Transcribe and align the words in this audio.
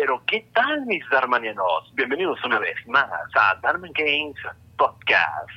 Pero, 0.00 0.22
¿qué 0.26 0.46
tal, 0.54 0.86
mis 0.86 1.04
Darmanianos? 1.10 1.92
Bienvenidos 1.94 2.42
una 2.46 2.58
vez 2.58 2.76
más 2.86 3.10
a 3.38 3.60
Darman 3.62 3.92
Games 3.92 4.36
Podcast. 4.78 5.50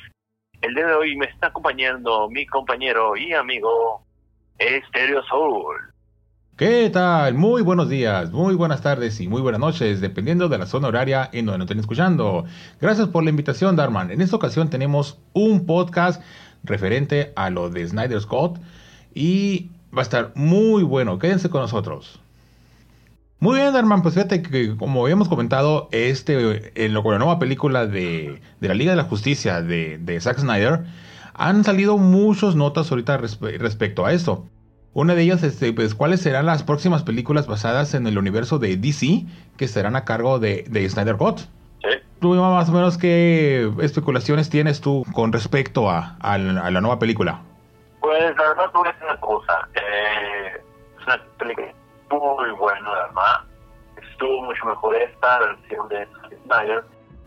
El 0.61 0.75
día 0.75 0.87
de 0.87 0.93
hoy 0.93 1.15
me 1.15 1.27
está 1.27 1.47
acompañando 1.47 2.29
mi 2.29 2.45
compañero 2.45 3.15
y 3.15 3.31
amigo 3.31 4.03
Estéreo 4.59 5.23
Soul. 5.23 5.77
¿Qué 6.57 6.89
tal? 6.89 7.35
Muy 7.35 7.61
buenos 7.61 7.87
días, 7.87 8.29
muy 8.31 8.55
buenas 8.55 8.81
tardes 8.81 9.21
y 9.21 9.29
muy 9.29 9.41
buenas 9.41 9.61
noches, 9.61 10.01
dependiendo 10.01 10.49
de 10.49 10.57
la 10.57 10.65
zona 10.65 10.89
horaria 10.89 11.29
en 11.31 11.45
donde 11.45 11.59
nos 11.59 11.65
estén 11.67 11.79
escuchando. 11.79 12.43
Gracias 12.81 13.07
por 13.07 13.23
la 13.23 13.29
invitación, 13.29 13.77
Darman. 13.77 14.11
En 14.11 14.19
esta 14.19 14.35
ocasión 14.35 14.69
tenemos 14.69 15.17
un 15.31 15.65
podcast 15.65 16.21
referente 16.65 17.31
a 17.37 17.49
lo 17.49 17.69
de 17.69 17.87
Snyder 17.87 18.19
Scott 18.19 18.59
y 19.13 19.69
va 19.95 19.99
a 19.99 20.03
estar 20.03 20.33
muy 20.35 20.83
bueno. 20.83 21.19
Quédense 21.19 21.49
con 21.49 21.61
nosotros. 21.61 22.19
Muy 23.39 23.59
bien, 23.59 23.73
Darman, 23.73 24.01
pues 24.01 24.13
fíjate 24.13 24.41
que 24.41 24.75
como 24.77 25.03
habíamos 25.03 25.27
comentado, 25.27 25.89
este, 25.91 26.71
en 26.83 26.93
lo, 26.93 27.03
con 27.03 27.13
la 27.13 27.19
nueva 27.19 27.37
película 27.37 27.85
de, 27.85 28.41
de, 28.59 28.67
la 28.67 28.73
Liga 28.73 28.91
de 28.91 28.97
la 28.97 29.03
Justicia 29.03 29.61
de, 29.61 29.97
de 29.97 30.19
Zack 30.21 30.39
Snyder, 30.39 30.85
han 31.33 31.63
salido 31.63 31.97
muchas 31.97 32.55
notas 32.55 32.89
ahorita 32.89 33.17
respe 33.17 33.57
respecto 33.57 34.05
a 34.05 34.13
esto. 34.13 34.45
Una 34.93 35.13
de 35.13 35.23
ellas, 35.23 35.43
este, 35.43 35.73
pues, 35.73 35.93
¿cuáles 35.93 36.21
serán 36.21 36.45
las 36.45 36.63
próximas 36.63 37.03
películas 37.03 37.47
basadas 37.47 37.93
en 37.93 38.07
el 38.07 38.17
universo 38.17 38.59
de 38.59 38.77
DC 38.77 39.25
que 39.57 39.65
estarán 39.65 39.97
a 39.97 40.05
cargo 40.05 40.39
de, 40.39 40.63
de 40.69 40.89
Snyder 40.89 41.17
Cut? 41.17 41.39
Sí. 41.39 41.89
¿Tú 42.21 42.33
más 42.35 42.69
o 42.69 42.71
menos 42.71 42.97
qué 42.97 43.69
especulaciones 43.81 44.49
tienes 44.49 44.79
tú 44.79 45.05
con 45.11 45.33
respecto 45.33 45.89
a, 45.89 46.15
a, 46.21 46.33
a 46.35 46.37
la 46.37 46.79
nueva 46.79 46.97
película? 46.97 47.41
Pues 47.99 48.33
la 48.37 48.47
verdad, 48.47 48.71
tú 48.71 48.79
una 48.79 49.19
cosa. 49.19 49.67
Eh, 49.75 50.61
es 50.97 51.05
una 51.05 51.21
película 51.37 51.67
muy 52.19 52.51
buena, 52.51 52.89
además. 52.89 53.41
Estuvo 54.11 54.43
mucho 54.43 54.65
mejor 54.65 54.95
esta 54.95 55.39
versión 55.39 55.87
de 55.89 56.07
Snyder 56.43 56.83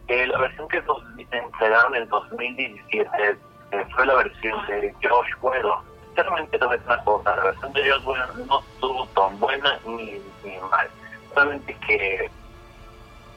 que 0.07 0.27
la 0.27 0.39
versión 0.39 0.69
que 0.69 0.81
nos 0.83 0.99
entregaron 1.31 1.95
en 1.95 2.09
2017 2.09 3.39
eh, 3.73 3.87
fue 3.95 4.07
la 4.07 4.15
versión 4.15 4.67
de 4.67 4.95
Josh 5.03 5.35
Whedon 5.43 5.89
sinceramente 6.19 6.59
a 6.61 6.67
decir 6.67 6.87
una 6.87 7.05
cosa, 7.05 7.37
la 7.37 7.45
versión 7.45 7.73
de 7.75 7.83
Dios 7.83 8.05
bueno, 8.05 8.27
no 8.47 8.61
estuvo 8.61 9.07
tan 9.09 9.39
buena 9.39 9.79
ni, 9.87 10.21
ni 10.43 10.59
mal. 10.71 10.89
Solamente 11.33 11.75
que 11.87 12.31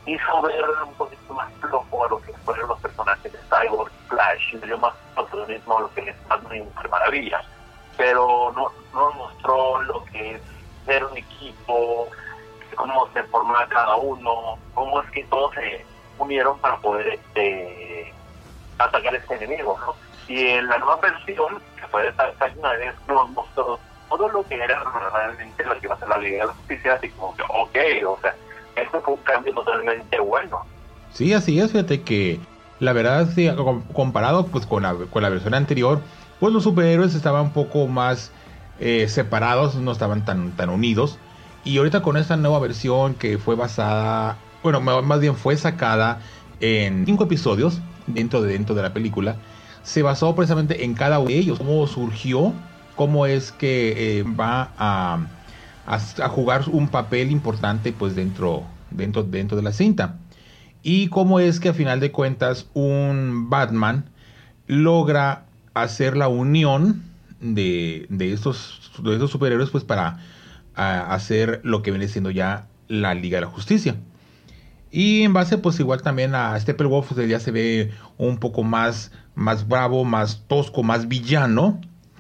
hizo 0.08 0.42
ver 0.42 0.66
un 0.88 0.94
poquito 0.96 1.34
más 1.34 1.52
flojo 1.60 2.06
a 2.06 2.10
lo 2.10 2.22
que 2.22 2.34
fueron 2.46 2.70
los 2.70 2.80
personajes 2.80 3.32
de 3.32 3.40
Cyborg 3.50 3.92
Flash, 4.10 4.56
y 4.56 4.58
dio 4.58 4.78
más 4.80 4.94
protagonismo 5.14 5.78
a 5.78 5.82
lo 5.82 5.94
que 5.94 6.10
es 6.10 6.28
Batman 6.28 6.58
y 6.58 6.62
Mujer 6.62 6.90
Maravilla. 6.90 7.42
Pero 7.98 8.52
no, 8.56 8.72
no 8.94 9.12
mostró 9.12 9.82
lo 9.84 10.04
que 10.06 10.36
es 10.36 10.42
ser 10.86 11.06
un 11.06 11.18
equipo, 11.18 12.08
cómo 12.76 13.08
se 13.14 13.24
formaba 13.24 13.68
cada 13.68 13.96
uno, 13.98 14.58
cómo 14.74 15.02
es 15.02 15.12
que 15.12 15.24
todos 15.26 15.54
se 15.54 15.86
unieron 16.18 16.58
para 16.60 16.78
poder 16.78 17.08
este, 17.08 18.14
atacar 18.78 19.14
a 19.14 19.18
este 19.18 19.36
enemigo, 19.36 19.78
¿no? 19.80 19.96
Y 20.28 20.48
en 20.48 20.68
la 20.68 20.78
nueva 20.78 20.98
versión 20.98 21.62
fue 21.92 22.04
de 22.04 22.14
Zack 22.14 22.54
Snyder 22.54 22.94
nos 23.08 23.30
mostró 23.32 23.80
todo 24.10 24.30
lo 24.30 24.44
que 24.48 24.56
era 24.56 24.84
realmente 25.14 25.64
lo 25.64 25.80
que 25.80 25.86
iba 25.86 25.96
a 25.96 26.00
ser 26.00 26.10
la 26.10 26.18
Liga 26.18 26.42
de 26.42 26.48
la 26.48 26.54
Justicia, 26.54 26.94
así 26.94 27.10
como 27.10 27.36
que, 27.36 27.44
ok, 27.44 28.08
o 28.08 28.20
sea, 28.22 28.36
esto 28.76 29.02
fue 29.02 29.14
un 29.14 29.22
cambio 29.22 29.54
totalmente 29.54 30.20
bueno. 30.20 30.66
Sí, 31.12 31.34
así 31.34 31.60
es, 31.60 31.72
fíjate 31.72 32.02
que 32.02 32.40
la 32.80 32.94
verdad, 32.94 33.28
sí, 33.36 33.50
comparado 33.94 34.48
pues 34.48 34.66
con 34.66 34.84
la, 34.84 34.96
con 34.96 35.22
la 35.22 35.30
versión 35.30 35.54
anterior, 35.54 36.02
pues 36.40 36.54
los 36.54 36.64
superhéroes 36.64 37.14
estaban 37.14 37.44
un 37.44 37.54
poco 37.54 37.88
más 37.88 38.32
eh, 38.82 39.08
separados, 39.08 39.76
no 39.76 39.92
estaban 39.92 40.26
tan, 40.26 40.52
tan 40.58 40.72
unidos. 40.72 41.20
Y 41.64 41.78
ahorita 41.78 42.02
con 42.02 42.18
esta 42.18 42.36
nueva 42.36 42.58
versión 42.60 43.14
que 43.14 43.38
fue 43.38 43.56
basada, 43.56 44.38
bueno, 44.64 44.82
más 44.82 45.20
bien 45.20 45.36
fue 45.36 45.56
sacada 45.56 46.20
en 46.60 47.06
cinco 47.06 47.26
episodios 47.26 47.80
dentro 48.08 48.42
de, 48.42 48.54
dentro 48.54 48.74
de 48.74 48.82
la 48.82 48.92
película, 48.92 49.36
se 49.84 50.02
basó 50.02 50.36
precisamente 50.36 50.84
en 50.84 50.96
cada 50.96 51.20
uno 51.20 51.30
de 51.30 51.38
ellos, 51.38 51.60
cómo 51.60 51.86
surgió, 51.86 52.54
cómo 52.96 53.28
es 53.28 53.52
que 53.52 54.20
eh, 54.20 54.24
va 54.24 54.72
a, 54.80 55.28
a, 55.86 56.30
jugar 56.30 56.64
un 56.68 56.88
papel 56.88 57.30
importante 57.30 57.94
pues 57.94 58.16
dentro, 58.16 58.64
dentro, 58.90 59.22
dentro 59.22 59.58
de 59.58 59.64
la 59.64 59.74
cinta. 59.74 60.18
Y 60.82 61.10
cómo 61.10 61.40
es 61.40 61.60
que 61.60 61.70
a 61.70 61.74
final 61.74 62.00
de 62.00 62.12
cuentas 62.12 62.66
un 62.74 63.52
Batman 63.52 64.10
logra 64.66 65.46
hacer 65.76 66.18
la 66.18 66.28
unión 66.28 67.11
de, 67.42 68.06
de, 68.10 68.34
estos, 68.34 68.92
de 69.04 69.14
estos 69.14 69.32
superhéroes 69.32 69.70
pues 69.70 69.84
para 69.84 70.20
hacer 70.76 71.60
lo 71.64 71.82
que 71.82 71.92
viene 71.92 72.08
siendo 72.08 72.32
ya 72.32 72.68
la 72.88 73.14
Liga 73.14 73.38
de 73.38 73.42
la 73.42 73.52
Justicia. 73.52 73.96
Y 74.92 75.24
en 75.24 75.34
base, 75.34 75.58
pues 75.58 75.80
igual 75.80 76.02
también 76.02 76.36
a 76.36 76.60
Steppenwolf 76.60 77.14
pues, 77.14 77.30
ya 77.30 77.40
se 77.40 77.52
ve 77.52 77.92
un 78.18 78.38
poco 78.38 78.64
más, 78.64 79.12
más 79.36 79.68
bravo, 79.68 80.04
más 80.04 80.46
tosco, 80.48 80.84
más 80.84 81.08
villano. 81.08 81.80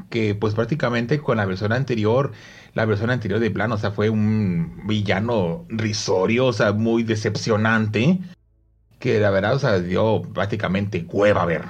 Que 0.10 0.36
pues 0.36 0.56
prácticamente 0.56 1.20
con 1.20 1.38
la 1.38 1.46
versión 1.46 1.72
anterior, 1.72 2.32
la 2.74 2.86
versión 2.86 3.12
anterior 3.12 3.40
de 3.40 3.52
plano, 3.52 3.76
o 3.76 3.78
sea, 3.78 3.92
fue 3.92 4.10
un 4.10 4.86
villano 4.86 5.66
risorio, 5.70 6.48
o 6.48 6.54
sea, 6.54 6.74
muy 6.74 7.04
decepcionante. 7.04 8.20
Que 9.00 9.20
la 9.20 9.32
verdad, 9.32 9.56
o 9.56 9.60
sea, 9.60 9.80
dio 9.80 10.22
prácticamente 10.34 11.06
cueva 11.06 11.44
a 11.44 11.46
ver. 11.46 11.64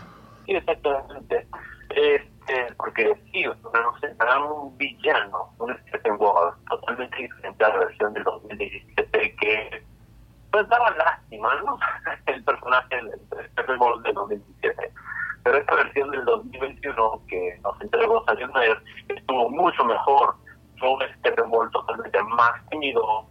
Exactamente. 0.48 1.48
Este, 2.52 2.74
porque 2.76 3.14
sí, 3.32 3.44
nos 3.44 4.04
entraron 4.04 4.52
un 4.52 4.78
villano, 4.78 5.54
un 5.60 5.78
Steppenwolf, 5.88 6.56
totalmente 6.70 7.18
diferente 7.18 7.64
a 7.64 7.70
la 7.70 7.78
versión 7.78 8.14
del 8.14 8.24
2017 8.24 9.36
que 9.36 9.84
pues 10.52 10.68
daba 10.68 10.92
lástima, 10.92 11.56
¿no? 11.66 11.80
El 12.26 12.44
personaje 12.44 12.96
del 12.96 13.50
Stephen 13.52 13.80
Ball 13.80 14.04
del 14.04 14.14
2017. 14.14 14.94
Pero 15.44 15.58
esta 15.58 15.76
versión 15.76 16.12
del 16.12 16.26
2021 16.26 17.22
que 17.30 17.60
nos 17.64 17.82
entregó 17.82 18.26
Snyder 18.26 18.84
estuvo 19.08 19.50
mucho 19.50 19.86
mejor. 19.86 20.36
Fue 20.78 20.90
un 20.90 21.02
Stephen 21.20 21.50
Ball 21.50 21.72
totalmente 21.72 22.22
más 22.24 22.52
tímido, 22.70 23.26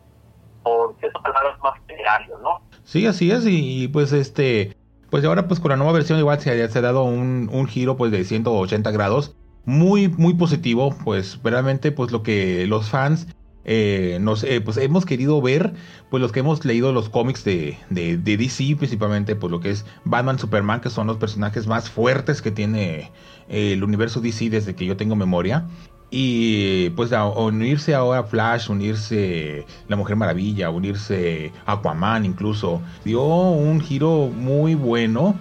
por 0.63 0.97
ciertas 0.99 1.23
palabras 1.23 1.59
más 1.61 1.75
teatrario, 1.87 2.39
¿no? 2.39 2.63
Sí, 2.85 3.07
así 3.07 3.31
es, 3.31 3.47
y, 3.47 3.85
y 3.85 3.89
pues 3.89 4.13
este, 4.13 4.77
pues 5.11 5.25
ahora 5.25 5.49
pues 5.49 5.61
con 5.61 5.71
la 5.71 5.77
nueva 5.77 5.93
versión 5.93 6.19
igual 6.19 6.41
se, 6.41 6.51
ha 6.51 6.81
dado 6.81 7.05
un, 7.05 7.51
un 7.53 7.67
giro 7.67 7.97
pues 7.97 8.13
de 8.13 8.25
180 8.25 8.91
grados, 8.91 9.35
muy, 9.65 10.09
muy 10.09 10.35
positivo, 10.35 10.97
pues 11.05 11.39
realmente 11.43 11.93
pues 11.93 12.13
lo 12.13 12.23
que 12.23 12.67
los 12.67 12.89
fans 12.89 13.27
eh, 13.65 14.19
nos, 14.21 14.43
eh, 14.43 14.61
pues 14.61 14.79
hemos 14.79 15.05
querido 15.05 15.41
ver, 15.43 15.75
pues 16.11 16.21
los 16.21 16.33
que 16.33 16.41
hemos 16.41 16.65
leído 16.65 16.93
los 16.93 17.11
cómics 17.11 17.45
de, 17.45 17.77
de, 17.91 18.17
de, 18.17 18.37
DC, 18.37 18.77
principalmente 18.77 19.37
pues 19.37 19.51
lo 19.51 19.61
que 19.61 19.71
es 19.71 19.85
Batman, 20.05 20.39
Superman, 20.39 20.81
que 20.81 20.91
son 20.91 21.07
los 21.07 21.19
personajes 21.19 21.67
más 21.67 21.91
fuertes 21.91 22.41
que 22.41 22.51
tiene 22.51 23.13
eh, 23.49 23.73
el 23.73 23.85
universo 23.85 24.21
DC 24.21 24.49
desde 24.49 24.75
que 24.75 24.87
yo 24.87 24.97
tengo 24.97 25.15
memoria. 25.15 25.69
Y 26.11 26.91
pues 26.91 27.13
a 27.13 27.25
unirse 27.27 27.95
ahora 27.95 28.25
Flash, 28.25 28.69
unirse 28.69 29.65
La 29.87 29.97
Mujer 29.97 30.17
Maravilla, 30.17 30.69
unirse 30.71 31.53
Aquaman 31.67 32.25
incluso, 32.25 32.83
dio 33.05 33.23
un 33.23 33.81
giro 33.81 34.27
muy 34.27 34.75
bueno. 34.75 35.37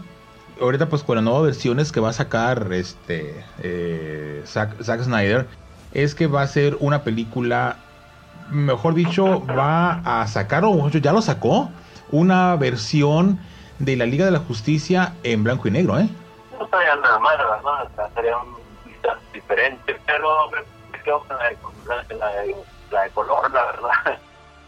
Ahorita 0.61 0.87
pues 0.87 1.03
con 1.03 1.15
las 1.15 1.23
nuevas 1.23 1.43
versiones 1.43 1.91
que 1.91 1.99
va 1.99 2.09
a 2.09 2.13
sacar 2.13 2.67
este 2.71 3.43
eh, 3.63 4.43
Zack, 4.45 5.01
Snyder, 5.01 5.47
es 5.93 6.13
que 6.13 6.27
va 6.27 6.43
a 6.43 6.47
ser 6.47 6.77
una 6.79 7.03
película 7.03 7.77
mejor 8.51 8.93
dicho, 8.93 9.43
va 9.47 10.01
a 10.03 10.27
sacar, 10.27 10.63
o 10.65 10.89
ya 10.89 11.13
lo 11.13 11.21
sacó, 11.21 11.69
una 12.11 12.55
versión 12.55 13.39
de 13.79 13.95
la 13.95 14.05
Liga 14.05 14.25
de 14.25 14.31
la 14.31 14.39
Justicia 14.39 15.13
en 15.23 15.43
blanco 15.43 15.67
y 15.67 15.71
negro, 15.71 15.97
¿eh? 15.97 16.09
No 16.57 16.65
estaría 16.65 16.95
nada 16.97 17.19
mal, 17.19 17.37
¿verdad? 17.37 18.09
Sería 18.13 18.37
un 18.37 18.58
diferente, 19.49 19.95
pero 20.05 20.51
la 22.17 23.03
de, 23.03 23.09
color, 23.13 23.51
la 23.51 23.65
verdad. 23.65 24.19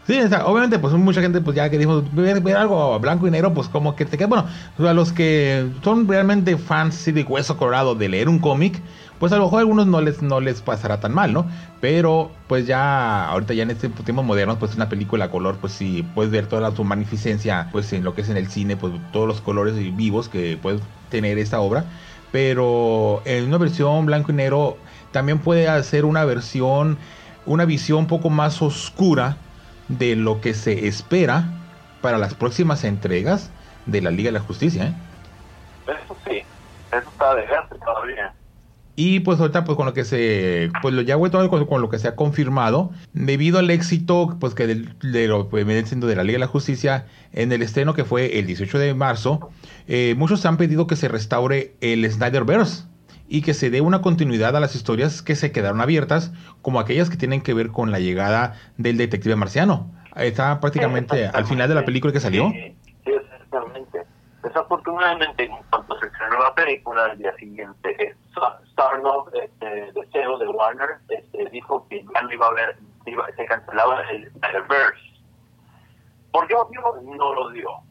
Sí, 0.04 0.18
o 0.18 0.46
obviamente, 0.46 0.80
pues 0.80 0.92
mucha 0.94 1.20
gente, 1.20 1.40
pues 1.40 1.56
ya 1.56 1.70
que 1.70 1.78
dijo, 1.78 2.02
ver, 2.12 2.40
ver, 2.40 2.56
algo 2.56 2.98
blanco 2.98 3.28
y 3.28 3.30
negro, 3.30 3.54
pues 3.54 3.68
como 3.68 3.94
que 3.94 4.04
te 4.04 4.18
queda, 4.18 4.26
bueno, 4.26 4.48
a 4.78 4.94
los 4.94 5.12
que 5.12 5.70
son 5.84 6.08
realmente 6.08 6.56
fans 6.56 7.04
de 7.04 7.22
hueso 7.22 7.56
colorado 7.56 7.94
de 7.94 8.08
leer 8.08 8.28
un 8.28 8.40
cómic, 8.40 8.80
pues 9.20 9.32
a 9.32 9.36
lo 9.36 9.44
mejor 9.44 9.58
a 9.58 9.60
algunos 9.60 9.86
no 9.86 10.00
les, 10.00 10.20
no 10.20 10.40
les 10.40 10.60
pasará 10.60 10.98
tan 10.98 11.14
mal, 11.14 11.32
¿no? 11.32 11.46
Pero 11.80 12.32
pues 12.48 12.66
ya, 12.66 13.26
ahorita 13.26 13.54
ya 13.54 13.62
en 13.62 13.70
este 13.70 13.88
tiempos 13.88 14.24
modernos, 14.24 14.58
pues 14.58 14.74
una 14.74 14.88
película 14.88 15.26
a 15.26 15.30
color, 15.30 15.58
pues 15.60 15.72
sí, 15.72 16.04
puedes 16.16 16.32
ver 16.32 16.48
toda 16.48 16.74
su 16.74 16.82
magnificencia, 16.82 17.68
pues 17.70 17.92
en 17.92 18.02
lo 18.02 18.16
que 18.16 18.22
es 18.22 18.28
en 18.28 18.36
el 18.36 18.48
cine, 18.48 18.76
pues 18.76 18.92
todos 19.12 19.28
los 19.28 19.40
colores 19.40 19.76
vivos 19.96 20.28
que 20.28 20.58
puede 20.60 20.80
tener 21.10 21.38
esta 21.38 21.60
obra. 21.60 21.84
Pero 22.32 23.22
en 23.24 23.46
una 23.46 23.58
versión 23.58 24.06
blanco 24.06 24.32
y 24.32 24.34
negro 24.34 24.78
también 25.12 25.38
puede 25.38 25.68
hacer 25.68 26.04
una 26.04 26.24
versión, 26.24 26.98
una 27.46 27.64
visión 27.66 28.00
un 28.00 28.06
poco 28.06 28.30
más 28.30 28.62
oscura 28.62 29.36
de 29.88 30.16
lo 30.16 30.40
que 30.40 30.54
se 30.54 30.88
espera 30.88 31.44
para 32.00 32.18
las 32.18 32.34
próximas 32.34 32.84
entregas 32.84 33.50
de 33.86 34.00
la 34.00 34.10
Liga 34.10 34.28
de 34.28 34.32
la 34.32 34.40
Justicia. 34.40 34.86
¿eh? 34.86 34.94
Eso 35.86 36.16
sí, 36.24 36.42
eso 36.90 37.08
está 37.10 37.34
de 37.34 37.44
todavía. 37.84 38.34
Y 38.94 39.20
pues 39.20 39.40
ahorita 39.40 39.64
pues 39.64 39.76
con 39.76 39.86
lo 39.86 39.94
que 39.94 40.04
se 40.04 40.70
pues 40.82 40.92
lo 40.92 41.00
ya 41.00 41.16
todo 41.30 41.48
con, 41.48 41.64
con, 41.66 41.80
lo 41.80 41.88
que 41.88 41.98
se 41.98 42.08
ha 42.08 42.14
confirmado 42.14 42.90
debido 43.14 43.58
al 43.58 43.70
éxito 43.70 44.36
pues 44.38 44.54
que 44.54 44.66
de, 44.66 44.86
de 45.02 45.28
lo 45.28 45.48
pues, 45.48 45.66
de 45.66 46.16
la 46.16 46.24
Liga 46.24 46.34
de 46.34 46.40
la 46.40 46.46
Justicia 46.46 47.06
en 47.32 47.52
el 47.52 47.62
estreno 47.62 47.94
que 47.94 48.04
fue 48.04 48.38
el 48.38 48.46
18 48.46 48.78
de 48.78 48.92
marzo, 48.92 49.50
eh, 49.88 50.14
muchos 50.18 50.44
han 50.44 50.58
pedido 50.58 50.86
que 50.86 50.96
se 50.96 51.08
restaure 51.08 51.74
el 51.80 52.10
Snyderverse 52.10 52.84
y 53.28 53.40
que 53.40 53.54
se 53.54 53.70
dé 53.70 53.80
una 53.80 54.02
continuidad 54.02 54.54
a 54.56 54.60
las 54.60 54.74
historias 54.74 55.22
que 55.22 55.36
se 55.36 55.52
quedaron 55.52 55.80
abiertas, 55.80 56.32
como 56.60 56.78
aquellas 56.78 57.08
que 57.08 57.16
tienen 57.16 57.40
que 57.40 57.54
ver 57.54 57.68
con 57.68 57.90
la 57.90 57.98
llegada 57.98 58.60
del 58.76 58.98
detective 58.98 59.36
marciano. 59.36 59.90
Está 60.16 60.60
prácticamente 60.60 61.26
al 61.28 61.46
final 61.46 61.66
de 61.66 61.74
la 61.74 61.86
película 61.86 62.12
que 62.12 62.20
salió. 62.20 62.52
Desafortunadamente, 64.42 65.48
cuando 65.70 65.98
se 66.00 66.06
estrenó 66.06 66.40
la 66.40 66.54
película, 66.54 67.04
al 67.04 67.18
día 67.18 67.32
siguiente, 67.36 68.16
Starlog, 68.72 69.30
este, 69.34 69.92
de 69.92 70.06
CEO 70.12 70.38
de 70.38 70.48
Warner, 70.48 70.98
este, 71.08 71.48
dijo 71.50 71.86
que 71.88 72.04
ya 72.12 72.22
no 72.22 72.32
iba 72.32 72.46
a 72.46 72.50
haber, 72.50 72.76
iba, 73.06 73.26
se 73.36 73.44
cancelaba 73.46 74.00
el 74.10 74.30
Snyderverse. 74.32 75.12
¿Por 76.32 76.48
qué 76.48 76.54
motivo? 76.54 76.98
No 77.02 77.34
lo 77.34 77.50
dio. 77.50 77.70
O 77.70 77.84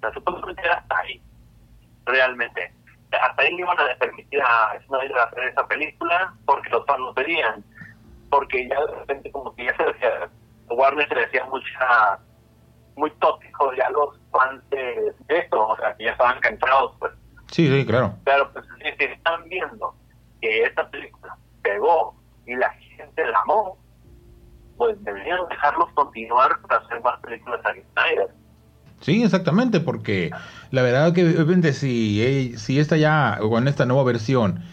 sea, 0.00 0.12
supuestamente 0.12 0.62
era 0.62 0.74
hasta 0.74 0.98
ahí. 0.98 1.22
Realmente. 2.06 2.72
Hasta 3.12 3.42
ahí 3.42 3.54
le 3.54 3.60
iban 3.60 3.78
a 3.78 3.94
permitir 3.96 4.42
a 4.42 4.76
Snyder 4.86 5.18
hacer 5.18 5.44
esa 5.44 5.66
película 5.68 6.34
porque 6.44 6.70
los 6.70 6.84
fans 6.86 7.00
lo 7.00 7.14
pedían. 7.14 7.64
Porque 8.30 8.68
ya 8.68 8.80
de 8.80 8.94
repente, 8.96 9.30
como 9.30 9.54
que 9.54 9.66
ya 9.66 9.76
se 9.76 9.84
decía, 9.84 10.28
Warner 10.68 11.08
se 11.08 11.14
decía 11.14 11.44
mucha 11.44 12.18
muy 12.96 13.10
tóxico 13.12 13.72
ya 13.74 13.90
los 13.90 14.18
fans 14.30 14.62
de 14.70 15.14
esto, 15.28 15.68
o 15.68 15.76
sea, 15.76 15.96
que 15.96 16.04
ya 16.04 16.12
estaban 16.12 16.40
cansados, 16.40 16.92
pues. 16.98 17.12
Sí, 17.50 17.68
sí, 17.68 17.86
claro. 17.86 18.14
Pero 18.24 18.52
pues 18.52 18.64
si 18.98 19.04
están 19.04 19.48
viendo 19.48 19.94
que 20.40 20.62
esta 20.64 20.88
película 20.90 21.36
pegó 21.62 22.16
y 22.46 22.56
la 22.56 22.70
gente 22.70 23.26
la 23.26 23.40
amó, 23.40 23.78
pues 24.76 25.02
deberían 25.04 25.40
dejarlos 25.48 25.90
continuar 25.94 26.60
para 26.62 26.78
hacer 26.80 27.00
más 27.02 27.20
películas 27.20 27.60
a 27.64 27.72
Snyder. 27.72 28.28
Sí, 29.00 29.22
exactamente, 29.22 29.80
porque 29.80 30.30
la 30.70 30.82
verdad 30.82 31.12
que 31.12 31.24
obviamente 31.24 31.72
si, 31.72 32.54
si 32.56 32.78
esta 32.78 32.96
ya, 32.96 33.38
con 33.40 33.68
esta 33.68 33.86
nueva 33.86 34.04
versión, 34.04 34.64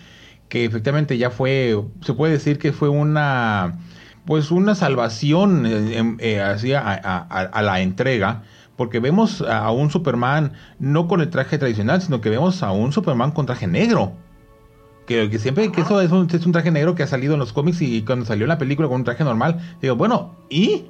que 0.50 0.66
efectivamente 0.66 1.18
ya 1.18 1.30
fue, 1.30 1.76
se 2.02 2.14
puede 2.14 2.34
decir 2.34 2.58
que 2.58 2.72
fue 2.72 2.90
una 2.90 3.78
pues 4.26 4.52
una 4.52 4.76
salvación 4.76 5.66
eh, 5.66 6.16
eh, 6.20 6.42
hacia 6.42 6.82
a, 6.82 7.62
la 7.62 7.82
entrega, 7.82 8.44
porque 8.76 9.00
vemos 9.00 9.42
a 9.42 9.72
un 9.72 9.90
Superman 9.90 10.54
no 10.80 11.08
con 11.08 11.22
el 11.22 11.30
traje 11.30 11.58
tradicional, 11.58 12.02
sino 12.02 12.22
que 12.22 12.30
vemos 12.30 12.64
a 12.64 12.72
un 12.72 12.92
Superman 12.92 13.32
con 13.32 13.46
traje 13.46 13.68
negro. 13.68 14.14
Que, 15.06 15.30
que 15.30 15.40
siempre 15.40 15.72
que 15.72 15.82
eso 15.82 16.00
es 16.00 16.12
un, 16.12 16.28
es 16.32 16.46
un, 16.46 16.52
traje 16.52 16.72
negro 16.72 16.96
que 16.96 17.04
ha 17.04 17.08
salido 17.08 17.34
en 17.34 17.40
los 17.40 17.54
cómics 17.54 17.82
y 17.82 18.04
cuando 18.04 18.26
salió 18.26 18.46
en 18.46 18.50
la 18.50 18.58
película 18.58 18.88
con 18.88 18.98
un 18.98 19.04
traje 19.04 19.24
normal, 19.24 19.60
digo, 19.82 19.96
bueno, 19.96 20.36
¿y? 20.50 20.86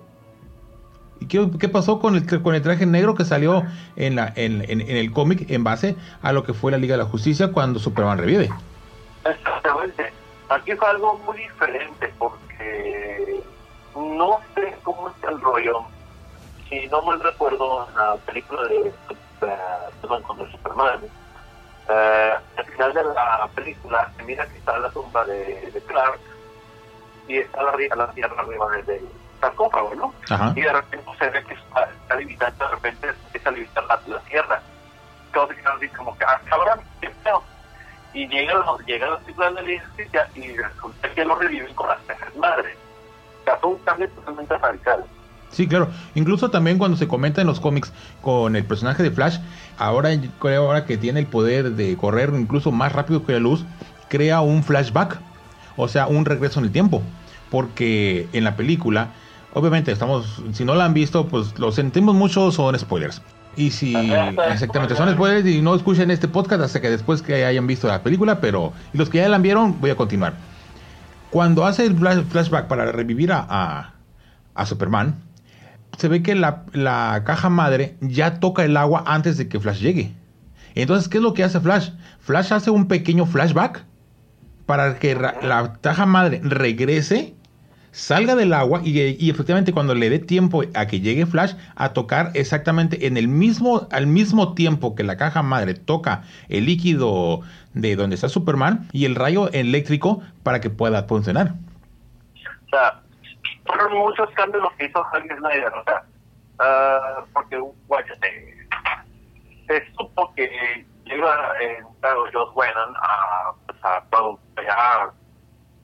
¿Y 1.20 1.26
qué, 1.28 1.50
qué 1.60 1.70
pasó 1.70 2.00
con 2.00 2.16
el, 2.16 2.42
con 2.42 2.56
el 2.56 2.62
traje 2.62 2.86
negro 2.86 3.16
que 3.16 3.26
salió 3.26 3.64
en, 3.96 4.16
la, 4.16 4.34
en, 4.36 4.64
en, 4.70 4.82
en 4.82 4.98
el 4.98 5.12
cómic 5.12 5.50
en 5.50 5.64
base 5.64 5.96
a 6.22 6.34
lo 6.34 6.44
que 6.44 6.54
fue 6.54 6.72
la 6.72 6.78
Liga 6.78 6.98
de 6.98 7.04
la 7.04 7.10
Justicia 7.10 7.52
cuando 7.52 7.80
Superman 7.80 8.18
revive? 8.18 8.50
Exactamente. 9.24 10.12
Aquí 10.50 10.74
fue 10.74 10.90
algo 10.90 11.20
muy 11.26 11.38
diferente 11.38 12.12
porque 12.18 12.51
no 13.96 14.40
sé 14.56 14.76
cómo 14.84 15.10
está 15.10 15.30
el 15.30 15.42
rollo. 15.42 15.86
Si 16.70 16.88
no 16.88 17.02
me 17.02 17.18
recuerdo 17.18 17.88
la 17.96 18.16
película 18.18 18.64
de 18.64 18.94
Superman 20.02 20.24
contra 20.24 20.52
Superman, 20.52 21.00
eh, 21.90 22.34
al 22.58 22.66
final 22.66 22.94
de 22.94 23.04
la 23.04 23.50
película 23.54 24.12
se 24.16 24.24
mira 24.24 24.48
que 24.48 24.58
está 24.58 24.80
la 24.80 24.90
tumba 24.90 25.26
de, 25.26 25.84
Clark 25.88 26.20
y 27.28 27.38
está 27.38 27.64
la, 27.64 27.96
la 27.96 28.12
tierra 28.12 28.42
arriba 28.42 28.70
del 28.86 29.08
sarcófago, 29.42 29.94
¿no? 29.96 30.14
Y 30.56 30.62
de 30.62 30.72
repente 30.72 31.12
se 31.20 31.30
ve 31.30 31.44
que 31.44 31.54
está, 31.56 31.84
está 31.84 32.16
limitando, 32.16 32.66
de 32.66 32.72
repente 32.72 33.08
empieza 33.26 33.50
a 33.50 33.52
limitar 33.52 33.84
la, 33.86 34.02
la 34.08 34.20
tierra. 34.22 34.62
Entonces, 35.28 35.92
como 35.98 36.18
que, 36.18 36.26
ah, 36.26 36.40
cabrón, 36.46 36.81
y 38.14 38.28
llega, 38.28 38.54
llega 38.86 39.10
la 39.10 39.20
película 39.20 39.52
de 39.52 39.62
la 39.62 39.84
justicia 39.86 40.28
y 40.36 40.54
resulta 40.54 41.10
que 41.14 41.26
lo 41.26 41.36
reviven 41.36 41.74
con 41.74 41.88
las 41.88 42.00
pejas 42.02 42.36
madres. 42.36 42.78
O 43.62 43.68
un 43.70 43.78
cambio 43.80 44.08
totalmente 44.10 44.58
radical. 44.58 45.04
Sí, 45.52 45.68
claro. 45.68 45.90
Incluso 46.16 46.50
también 46.50 46.78
cuando 46.78 46.96
se 46.98 47.08
comenta 47.08 47.42
en 47.42 47.48
los 47.48 47.60
cómics 47.60 47.92
con 48.22 48.56
el 48.56 48.64
personaje 48.64 49.04
de 49.04 49.12
Flash, 49.12 49.40
ahora 49.78 50.10
creo 50.40 50.68
ahora 50.68 50.86
que 50.86 50.98
tiene 50.98 51.20
el 51.20 51.26
poder 51.26 51.72
de 51.72 51.98
correr 51.98 52.32
incluso 52.34 52.72
más 52.72 52.94
rápido 52.94 53.26
que 53.26 53.34
la 53.34 53.40
luz, 53.40 53.66
crea 54.08 54.42
un 54.42 54.64
flashback, 54.64 55.20
o 55.76 55.88
sea, 55.88 56.08
un 56.08 56.26
regreso 56.26 56.60
en 56.60 56.66
el 56.66 56.72
tiempo, 56.72 57.02
porque 57.50 58.28
en 58.32 58.44
la 58.46 58.56
película, 58.56 59.10
obviamente 59.54 59.92
estamos, 59.92 60.42
si 60.54 60.64
no 60.64 60.76
la 60.76 60.86
han 60.86 60.94
visto, 60.94 61.28
pues 61.28 61.60
lo 61.60 61.72
sentimos 61.72 62.16
mucho, 62.16 62.52
son 62.52 62.78
spoilers. 62.80 63.22
Y 63.56 63.72
si 63.72 63.96
exactamente 64.50 64.96
son 64.96 65.12
spoilers 65.12 65.46
y 65.46 65.62
no 65.62 65.76
escuchen 65.76 66.10
este 66.10 66.28
podcast 66.28 66.64
hasta 66.64 66.80
que 66.80 66.90
después 66.90 67.22
que 67.22 67.46
hayan 67.46 67.68
visto 67.68 67.88
la 67.88 68.02
película, 68.02 68.40
pero 68.40 68.72
los 68.94 69.10
que 69.10 69.18
ya 69.18 69.30
la 69.30 69.38
vieron, 69.40 69.80
voy 69.82 69.90
a 69.90 69.96
continuar. 69.96 70.34
Cuando 71.32 71.66
hace 71.66 71.86
el 71.86 71.96
flashback 71.96 72.68
para 72.68 72.92
revivir 72.92 73.32
a, 73.34 73.94
a, 74.56 74.66
Superman, 74.66 75.16
se 75.98 76.08
ve 76.08 76.24
que 76.24 76.36
la, 76.36 76.64
la, 76.74 77.24
caja 77.26 77.50
madre 77.50 77.98
ya 78.02 78.40
toca 78.40 78.64
el 78.64 78.78
agua 78.78 79.04
antes 79.06 79.38
de 79.38 79.48
que 79.48 79.60
Flash 79.60 79.80
llegue. 79.80 80.14
Entonces, 80.76 81.10
¿qué 81.10 81.18
es 81.18 81.24
lo 81.24 81.34
que 81.34 81.44
hace 81.44 81.60
Flash? 81.60 81.90
Flash 82.20 82.54
hace 82.54 82.70
un 82.70 82.88
pequeño 82.88 83.26
flashback 83.26 83.84
para 84.66 84.98
que 85.00 85.16
la 85.16 85.74
caja 85.82 86.06
madre 86.06 86.40
regrese 86.44 87.36
salga 87.92 88.36
del 88.36 88.54
agua 88.54 88.82
y, 88.84 89.30
efectivamente 89.30 89.74
cuando 89.74 89.94
le 89.96 90.10
dé 90.10 90.20
tiempo 90.20 90.64
a 90.74 90.88
que 90.88 91.02
llegue 91.02 91.26
Flash 91.26 91.54
a 91.76 91.94
tocar 91.94 92.32
exactamente 92.34 93.06
en 93.06 93.18
el 93.18 93.28
mismo 93.28 93.88
al 93.92 94.08
mismo 94.08 94.54
tiempo 94.54 94.96
que 94.96 95.04
la 95.04 95.18
caja 95.18 95.44
madre 95.44 95.74
toca 95.74 96.24
el 96.50 96.66
líquido 96.66 97.42
de 97.74 97.96
donde 97.96 98.16
está 98.16 98.30
Superman 98.30 98.88
y 98.92 99.06
el 99.06 99.16
rayo 99.16 99.52
eléctrico 99.52 100.22
para 100.44 100.62
que 100.62 100.70
pueda 100.70 101.04
funcionar. 101.04 101.54
O 102.68 102.70
sea, 102.70 103.02
fueron 103.66 103.94
muchos 103.98 104.30
cambios 104.32 104.64
los 104.64 104.74
que 104.74 104.86
hizo 104.86 105.04
Javier 105.04 105.38
Snyder, 105.38 105.74
o 105.74 105.84
sea, 105.84 106.04
uh, 106.60 107.26
porque 107.34 107.60
guáchate, 107.88 108.68
se 109.68 109.94
supo 109.98 110.34
que 110.36 110.50
llega 111.06 111.54
en 111.62 111.84
Joss 112.34 112.56
Whedon 112.56 112.96
a, 112.96 113.52
pues, 113.66 113.78
a, 113.84 114.04
a 114.70 115.12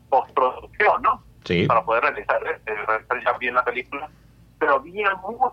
postproducción, 0.10 1.02
¿no? 1.02 1.27
Para 1.68 1.84
poder 1.84 2.04
realizar, 2.04 2.42
este, 2.48 2.76
realizar 3.08 3.40
bien 3.40 3.56
la 3.56 3.64
película, 3.64 4.10
pero 4.60 4.76
había 4.76 5.16
mucho, 5.16 5.52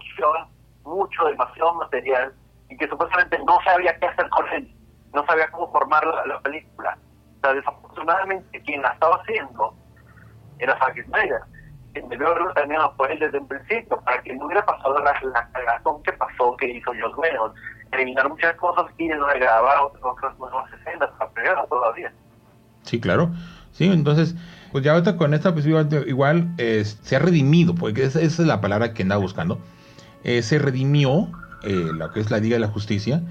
mucho, 0.84 1.24
demasiado 1.24 1.74
material 1.74 2.32
y 2.68 2.76
que 2.76 2.88
supuestamente 2.88 3.38
no 3.46 3.58
sabía 3.64 3.96
qué 3.98 4.06
hacer 4.06 4.28
con 4.30 4.48
él, 4.52 4.74
no 5.12 5.24
sabía 5.26 5.48
cómo 5.50 5.70
formar 5.70 6.04
la, 6.26 6.40
película. 6.40 6.98
O 7.38 7.40
sea, 7.40 7.54
desafortunadamente 7.54 8.62
quien 8.62 8.82
la 8.82 8.88
estaba 8.88 9.16
haciendo 9.16 9.74
era 10.58 10.78
Zack 10.78 11.04
Snyder. 11.04 11.40
Quien 11.92 12.08
debió 12.08 12.28
haberlo 12.28 12.52
terminado 12.54 12.92
fue 12.96 13.12
él 13.12 13.20
desde 13.20 13.38
un 13.38 13.46
principio, 13.46 14.00
para 14.00 14.20
que 14.22 14.34
no 14.34 14.46
hubiera 14.46 14.64
pasado 14.64 14.98
la, 14.98 15.14
la 15.22 15.48
cagazón 15.52 16.02
que 16.02 16.12
pasó, 16.14 16.56
que 16.56 16.68
hizo 16.68 16.90
Joss 17.00 17.16
Whedon, 17.16 17.52
eliminar 17.92 18.28
muchas 18.28 18.54
cosas 18.56 18.86
y 18.98 19.06
no 19.08 19.26
grabar 19.26 19.78
otras 20.02 20.38
nuevas 20.38 20.72
escenas, 20.72 21.10
para 21.18 21.66
todavía. 21.66 22.12
Sí, 22.82 23.00
claro. 23.00 23.30
Sí, 23.70 23.90
entonces 23.90 24.34
pues 24.74 24.82
ya 24.82 24.90
ahorita 24.90 25.16
con 25.16 25.34
esta 25.34 25.54
pues 25.54 25.66
igual 25.66 26.52
se 26.56 27.14
ha 27.14 27.20
redimido, 27.20 27.76
porque 27.76 28.02
esa, 28.02 28.20
es 28.20 28.40
la 28.40 28.60
palabra 28.60 28.92
que 28.92 29.04
andaba 29.04 29.20
buscando. 29.20 29.60
Eh, 30.24 30.42
se 30.42 30.58
redimió 30.58 31.30
eh, 31.62 31.90
lo 31.94 32.10
que 32.10 32.18
es 32.18 32.28
la 32.32 32.38
Liga 32.38 32.56
de 32.56 32.60
la 32.60 32.66
Justicia. 32.66 33.22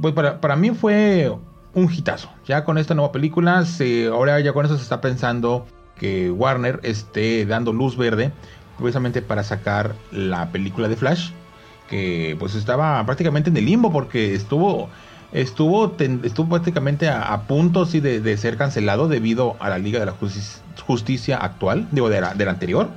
Pues 0.00 0.14
para, 0.14 0.40
para 0.40 0.54
mí 0.54 0.70
fue 0.70 1.36
un 1.74 1.92
hitazo. 1.92 2.30
Ya 2.46 2.62
con 2.62 2.78
esta 2.78 2.94
nueva 2.94 3.10
película, 3.10 3.64
se, 3.64 4.06
ahora 4.06 4.38
ya 4.38 4.52
con 4.52 4.66
eso 4.66 4.76
se 4.76 4.84
está 4.84 5.00
pensando 5.00 5.66
que 5.96 6.30
Warner 6.30 6.78
esté 6.84 7.44
dando 7.44 7.72
luz 7.72 7.96
verde 7.96 8.30
precisamente 8.78 9.20
para 9.20 9.42
sacar 9.42 9.96
la 10.12 10.52
película 10.52 10.86
de 10.86 10.94
Flash, 10.94 11.30
que 11.90 12.36
pues 12.38 12.54
estaba 12.54 13.04
prácticamente 13.04 13.50
en 13.50 13.56
el 13.56 13.64
limbo 13.64 13.90
porque 13.90 14.32
estuvo 14.32 14.90
estuvo, 15.32 15.94
estuvo 16.22 16.48
prácticamente 16.48 17.08
a, 17.08 17.42
punto 17.42 17.84
de, 17.84 18.36
ser 18.36 18.56
cancelado 18.56 19.08
debido 19.08 19.56
a 19.60 19.68
la 19.68 19.78
Liga 19.78 20.00
de 20.00 20.06
la 20.06 20.14
Justicia 20.86 21.36
actual, 21.36 21.88
digo, 21.92 22.08
de 22.08 22.20
la, 22.20 22.30
anterior. 22.30 22.88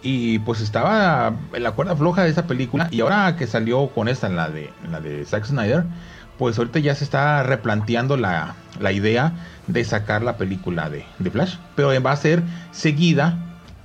Y 0.00 0.38
pues 0.40 0.60
estaba 0.60 1.34
en 1.52 1.62
la 1.62 1.72
cuerda 1.72 1.96
floja 1.96 2.22
de 2.22 2.30
esa 2.30 2.46
película. 2.46 2.88
Y 2.90 3.00
ahora 3.00 3.36
que 3.36 3.46
salió 3.46 3.88
con 3.88 4.08
esta, 4.08 4.28
la 4.28 4.48
de, 4.48 4.70
la 4.90 5.00
de 5.00 5.24
Zack 5.24 5.44
Snyder, 5.44 5.84
pues 6.38 6.56
ahorita 6.56 6.78
ya 6.78 6.94
se 6.94 7.02
está 7.02 7.42
replanteando 7.42 8.16
la, 8.16 8.54
la 8.78 8.92
idea 8.92 9.32
de 9.66 9.84
sacar 9.84 10.22
la 10.22 10.36
película 10.36 10.88
de, 10.88 11.04
Flash. 11.30 11.56
Pero 11.74 11.90
va 12.00 12.12
a 12.12 12.16
ser 12.16 12.42
seguida 12.70 13.36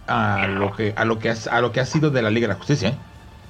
a 0.07 0.48
lo 0.48 0.75
que, 0.75 0.93
a 0.95 1.05
lo 1.05 1.17
que, 1.17 1.33
a 1.50 1.62
lo 1.62 1.72
que 1.72 1.79
ha 1.79 1.86
sido 1.86 2.12
de 2.12 2.22
la 2.22 2.29
Liga 2.29 2.48
de 2.48 2.53
la 2.53 2.60
Justicia. 2.60 2.89
¿eh? 2.89 2.98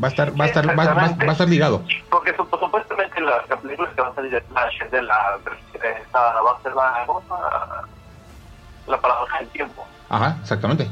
Va 0.01 0.07
a 0.07 0.12
estar, 0.12 0.39
va 0.39 0.45
a 0.45 0.47
estar, 0.47 0.67
va, 0.67 0.83
a 0.83 1.31
estar 1.31 1.47
ligado. 1.47 1.83
Porque 2.09 2.35
supuestamente 2.35 3.21
la, 3.21 3.41
película 3.43 3.89
que 3.95 4.01
va 4.01 4.07
a 4.07 4.15
salir 4.15 4.31
de 4.31 4.41
Flash 4.41 4.83
de 4.89 5.01
la 5.01 5.39
esta, 5.81 6.41
va 6.41 6.51
a 6.51 6.62
ser 6.62 6.73
la, 6.73 7.05
la 8.88 8.97
paradoja 9.00 9.39
del 9.39 9.50
tiempo. 9.50 9.85
Ajá, 10.09 10.38
exactamente. 10.41 10.89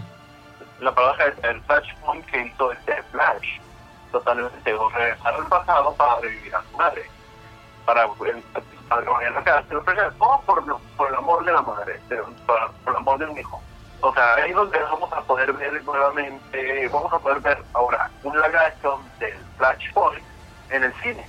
La 0.79 0.93
paradoja 0.93 1.25
del 1.41 1.61
Flashpoint 1.61 2.25
que 2.25 2.47
hizo 2.47 2.71
este 2.71 3.03
Flash. 3.11 3.59
Totalmente 4.11 4.75
regresar 4.93 5.33
al 5.33 5.47
pasado 5.47 5.93
para 5.95 6.19
revivir 6.19 6.55
a 6.55 6.61
su 6.63 6.77
madre. 6.77 7.09
Para, 7.85 8.07
para 8.07 9.03
que 9.03 9.25
a 9.25 9.29
la 9.29 9.43
cárcel. 9.43 9.79
Por 9.81 11.09
el 11.09 11.15
amor 11.15 11.45
de 11.45 11.53
la 11.53 11.61
madre, 11.61 11.99
por, 12.45 12.71
por 12.71 12.93
el 12.93 12.97
amor 12.97 13.19
de 13.19 13.25
un 13.25 13.37
hijo. 13.37 13.61
O 14.01 14.13
sea, 14.13 14.35
ahí 14.35 14.49
es 14.49 14.55
donde 14.55 14.79
vamos 14.79 15.13
a 15.13 15.21
poder 15.21 15.53
ver 15.53 15.83
nuevamente, 15.83 16.87
vamos 16.87 17.13
a 17.13 17.19
poder 17.19 17.39
ver 17.41 17.57
ahora 17.73 18.09
un 18.23 18.33
live 18.33 18.59
del 19.19 19.33
Flashpoint 19.57 20.23
en 20.71 20.83
el 20.83 20.93
cine. 20.95 21.25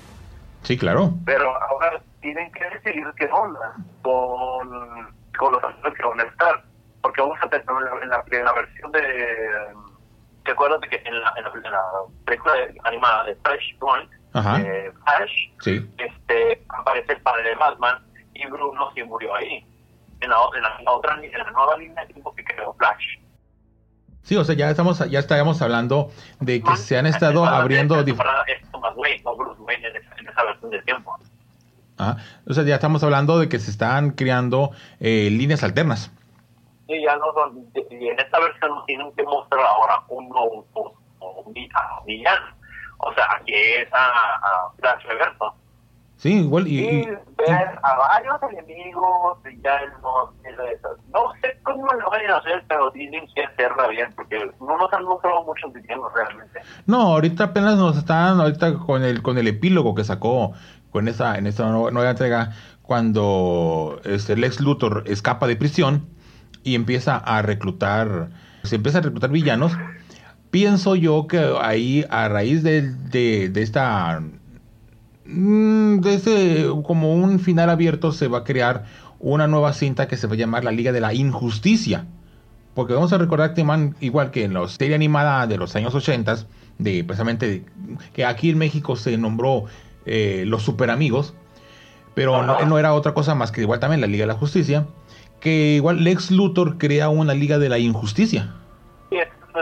Sí, 0.62 0.78
claro. 0.78 1.10
Pero 1.26 1.54
ahora 1.64 2.00
tienen 2.20 2.50
que 2.52 2.64
decidir 2.70 3.06
qué 3.16 3.26
onda 3.26 3.74
con, 4.02 4.70
con 5.38 5.52
los 5.52 5.62
actores 5.62 5.98
que 5.98 6.06
van 6.06 6.20
a 6.20 6.24
estar. 6.24 6.64
Porque 7.02 7.20
vamos 7.20 7.38
a 7.42 7.48
tener 7.48 7.66
en 8.02 8.08
la, 8.08 8.24
en 8.30 8.44
la, 8.44 8.52
versión 8.52 8.92
de... 8.92 9.66
¿Te 10.44 10.52
acuerdas 10.52 10.80
de 10.80 10.88
que 10.88 11.02
en 11.04 11.20
la, 11.20 11.34
en 11.36 11.44
la, 11.44 11.52
película 12.24 12.54
animada 12.84 13.24
de 13.24 13.36
Flashpoint, 13.36 14.10
de 14.32 14.92
Flash, 15.04 15.82
este, 15.98 16.64
aparece 16.68 17.12
el 17.12 17.20
padre 17.22 17.50
de 17.50 17.54
Batman 17.56 18.02
y 18.34 18.46
Bruno 18.46 18.90
sí 18.94 19.02
murió 19.02 19.34
ahí 19.34 19.66
en 20.22 20.30
la, 20.30 20.36
en 20.56 20.84
la, 20.84 20.92
otra 20.92 21.18
en 21.22 21.30
la 21.30 21.50
nueva 21.50 21.76
línea 21.76 22.04
de 22.04 22.12
tiempo 22.12 22.34
que 22.34 22.44
creó 22.44 22.72
Flash. 22.74 23.18
Sí, 24.22 24.36
o 24.36 24.44
sea, 24.44 24.54
ya 24.54 24.70
estamos 24.70 24.98
ya 25.10 25.18
estábamos 25.18 25.60
hablando 25.62 26.10
de 26.40 26.62
que 26.62 26.76
se 26.76 26.96
han 26.96 27.06
estado 27.06 27.44
abriendo 27.44 28.00
es 28.00 28.70
Thomas 28.70 28.94
Wayne, 28.96 29.22
no 29.24 29.36
Bruce 29.36 29.60
Wayne 29.60 29.88
en 29.88 30.28
esa, 30.28 30.44
versión 30.44 30.70
de 30.70 30.82
tiempo. 30.82 31.16
Ah, 31.98 32.16
o 32.48 32.52
sea, 32.54 32.64
ya 32.64 32.76
estamos 32.76 33.02
hablando 33.02 33.38
de 33.38 33.48
que 33.48 33.58
se 33.58 33.70
están 33.70 34.10
creando 34.10 34.70
eh, 35.00 35.28
líneas 35.30 35.62
alternas. 35.64 36.12
Sí, 36.86 37.02
ya 37.02 37.16
no 37.16 37.32
son, 37.32 37.66
y 37.90 38.08
en 38.08 38.18
esta 38.18 38.38
versión 38.38 38.70
tienen 38.86 39.12
que 39.12 39.22
mostrar 39.24 39.64
ahora 39.64 40.02
un, 40.08 40.26
un, 40.26 40.64
un, 40.74 40.92
un 41.20 41.52
villano. 42.06 42.46
O 42.98 43.12
sea, 43.14 43.26
aquí 43.36 43.52
es 43.54 43.92
a, 43.92 44.06
a 44.06 44.70
Flash 44.78 45.02
Reverso. 45.04 45.54
Sí, 46.22 46.34
igual. 46.34 46.68
Y, 46.68 46.78
y, 46.78 47.04
ver 47.04 47.80
a 47.82 47.96
varios 47.96 48.36
enemigos 48.52 49.38
y 49.50 49.60
ya 49.60 49.80
no, 50.00 50.32
no 51.12 51.32
sé 51.40 51.58
cómo 51.64 51.84
lo 51.94 52.10
vayan 52.10 52.30
a 52.30 52.36
hacer, 52.36 52.64
pero 52.68 52.92
tienen 52.92 53.26
que 53.34 53.42
hacerla 53.42 53.88
bien, 53.88 54.08
porque 54.14 54.38
no 54.60 54.78
nos 54.78 54.92
han 54.92 55.02
mostrado 55.02 55.42
muchos 55.42 55.72
villanos 55.72 56.12
realmente. 56.14 56.60
No, 56.86 57.00
ahorita 57.14 57.42
apenas 57.42 57.76
nos 57.76 57.96
están, 57.96 58.40
ahorita 58.40 58.78
con 58.78 59.02
el 59.02 59.20
con 59.20 59.36
el 59.36 59.48
epílogo 59.48 59.96
que 59.96 60.04
sacó 60.04 60.52
con 60.92 61.08
esa 61.08 61.36
en 61.38 61.48
esta 61.48 61.68
nueva, 61.68 62.10
entrega, 62.10 62.52
cuando 62.82 64.00
este, 64.04 64.36
Lex 64.36 64.60
Luthor 64.60 65.02
escapa 65.06 65.48
de 65.48 65.56
prisión 65.56 66.06
y 66.62 66.76
empieza 66.76 67.16
a 67.16 67.42
reclutar, 67.42 68.28
se 68.62 68.76
empieza 68.76 68.98
a 68.98 69.02
reclutar 69.02 69.30
villanos. 69.30 69.72
Pienso 70.52 70.94
yo 70.94 71.26
que 71.26 71.56
ahí, 71.60 72.06
a 72.10 72.28
raíz 72.28 72.62
de, 72.62 72.82
de, 72.82 73.48
de 73.48 73.62
esta 73.62 74.22
desde 75.24 76.68
como 76.82 77.14
un 77.14 77.38
final 77.38 77.70
abierto 77.70 78.12
se 78.12 78.28
va 78.28 78.38
a 78.38 78.44
crear 78.44 78.84
una 79.20 79.46
nueva 79.46 79.72
cinta 79.72 80.08
que 80.08 80.16
se 80.16 80.26
va 80.26 80.34
a 80.34 80.36
llamar 80.36 80.64
la 80.64 80.72
Liga 80.72 80.92
de 80.92 81.00
la 81.00 81.14
Injusticia. 81.14 82.06
Porque 82.74 82.94
vamos 82.94 83.12
a 83.12 83.18
recordar 83.18 83.54
que 83.54 83.64
igual 84.00 84.30
que 84.30 84.44
en 84.44 84.54
la 84.54 84.66
serie 84.68 84.94
animada 84.94 85.46
de 85.46 85.58
los 85.58 85.76
años 85.76 85.94
80, 85.94 86.46
de 86.78 87.04
precisamente 87.04 87.64
que 88.12 88.24
aquí 88.24 88.50
en 88.50 88.58
México 88.58 88.96
se 88.96 89.16
nombró 89.18 89.64
eh, 90.06 90.44
los 90.46 90.62
super 90.62 90.90
amigos, 90.90 91.34
pero 92.14 92.42
no, 92.42 92.78
era 92.78 92.94
otra 92.94 93.14
cosa 93.14 93.34
más 93.34 93.52
que 93.52 93.62
igual 93.62 93.78
también 93.78 94.00
la 94.00 94.06
Liga 94.06 94.22
de 94.22 94.32
la 94.32 94.38
Justicia, 94.38 94.86
que 95.40 95.74
igual 95.76 96.02
Lex 96.02 96.30
Luthor 96.30 96.78
crea 96.78 97.08
una 97.08 97.34
Liga 97.34 97.58
de 97.58 97.68
la 97.68 97.78
Injusticia. 97.78 98.54
Sí, 99.10 99.18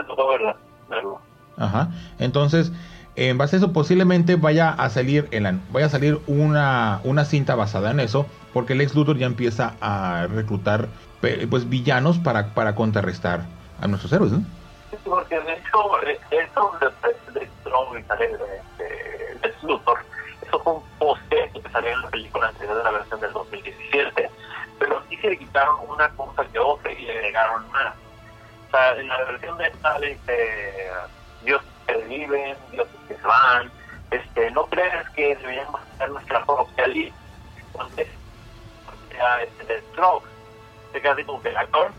tocó 0.07 0.27
verlo. 0.29 1.21
Ajá. 1.57 1.89
Entonces, 2.19 2.71
en 3.15 3.37
base 3.37 3.57
a 3.57 3.59
eso 3.59 3.73
posiblemente 3.73 4.35
vaya 4.35 4.69
a 4.69 4.89
salir 4.89 5.27
en 5.31 5.61
vaya 5.71 5.87
a 5.87 5.89
salir 5.89 6.19
una, 6.27 7.01
una 7.03 7.25
cinta 7.25 7.55
basada 7.55 7.91
en 7.91 7.99
eso, 7.99 8.25
porque 8.53 8.73
el 8.73 8.81
ex 8.81 8.95
Luthor 8.95 9.17
ya 9.17 9.25
empieza 9.25 9.73
a 9.81 10.27
reclutar 10.27 10.87
pues 11.49 11.69
villanos 11.69 12.17
para, 12.17 12.53
para 12.53 12.73
contrarrestar 12.73 13.41
a 13.79 13.87
nuestros 13.87 14.11
héroes, 14.13 14.31
¿no? 14.31 14.43
Porque 15.03 15.39
de 15.39 15.53
hecho, 15.53 16.03
eh, 16.03 16.19
eso 16.31 16.71
de, 16.79 17.39
de 17.39 17.47
Strong 17.61 17.99
y 17.99 18.03
sale 18.03 18.27
de, 18.27 19.37
Lex 19.41 19.63
Luthor, 19.63 19.99
eso 20.41 20.59
fue 20.59 20.73
un 20.73 20.83
poste 20.99 21.51
que 21.53 21.69
salió 21.69 21.91
en 21.91 22.01
la 22.01 22.09
película 22.09 22.47
anterior 22.47 22.77
de 22.77 22.83
la 22.83 22.91
versión 22.91 23.19
del 23.19 23.33
2017, 23.33 24.29
pero 24.79 24.99
aquí 24.99 25.17
se 25.17 25.29
le 25.29 25.37
quitaron 25.37 25.75
una 25.87 26.09
cosa 26.09 26.45
que 26.51 26.59
otra 26.59 26.91
y 26.91 27.01
le 27.05 27.11
agregaron 27.11 27.69
más. 27.71 27.95
O 28.67 28.71
sea, 28.71 28.95
en 28.95 29.07
la 29.07 29.17
versión 29.25 29.57
de 29.57 29.67
esta, 29.67 29.97
este, 31.41 31.45
Dios 31.45 31.61
que 31.87 31.97
viven, 32.07 32.57
Dios 32.71 32.87
que 33.07 33.15
se 33.15 33.27
van. 33.27 33.71
Este, 34.11 34.51
¿No 34.51 34.65
crees 34.65 35.09
que 35.11 35.35
deberíamos 35.35 35.81
hacer 35.95 36.09
nuestra 36.09 36.45
propia 36.45 36.87
lista? 36.87 37.15
Entonces, 37.71 38.07
sea 39.11 39.43
este, 39.43 39.65
de 39.65 39.81
Stroke, 39.91 40.25
se 40.91 41.01
queda 41.01 41.13
así 41.13 41.23
como 41.23 41.41
que 41.41 41.49
el 41.49 41.57
actor. 41.57 41.91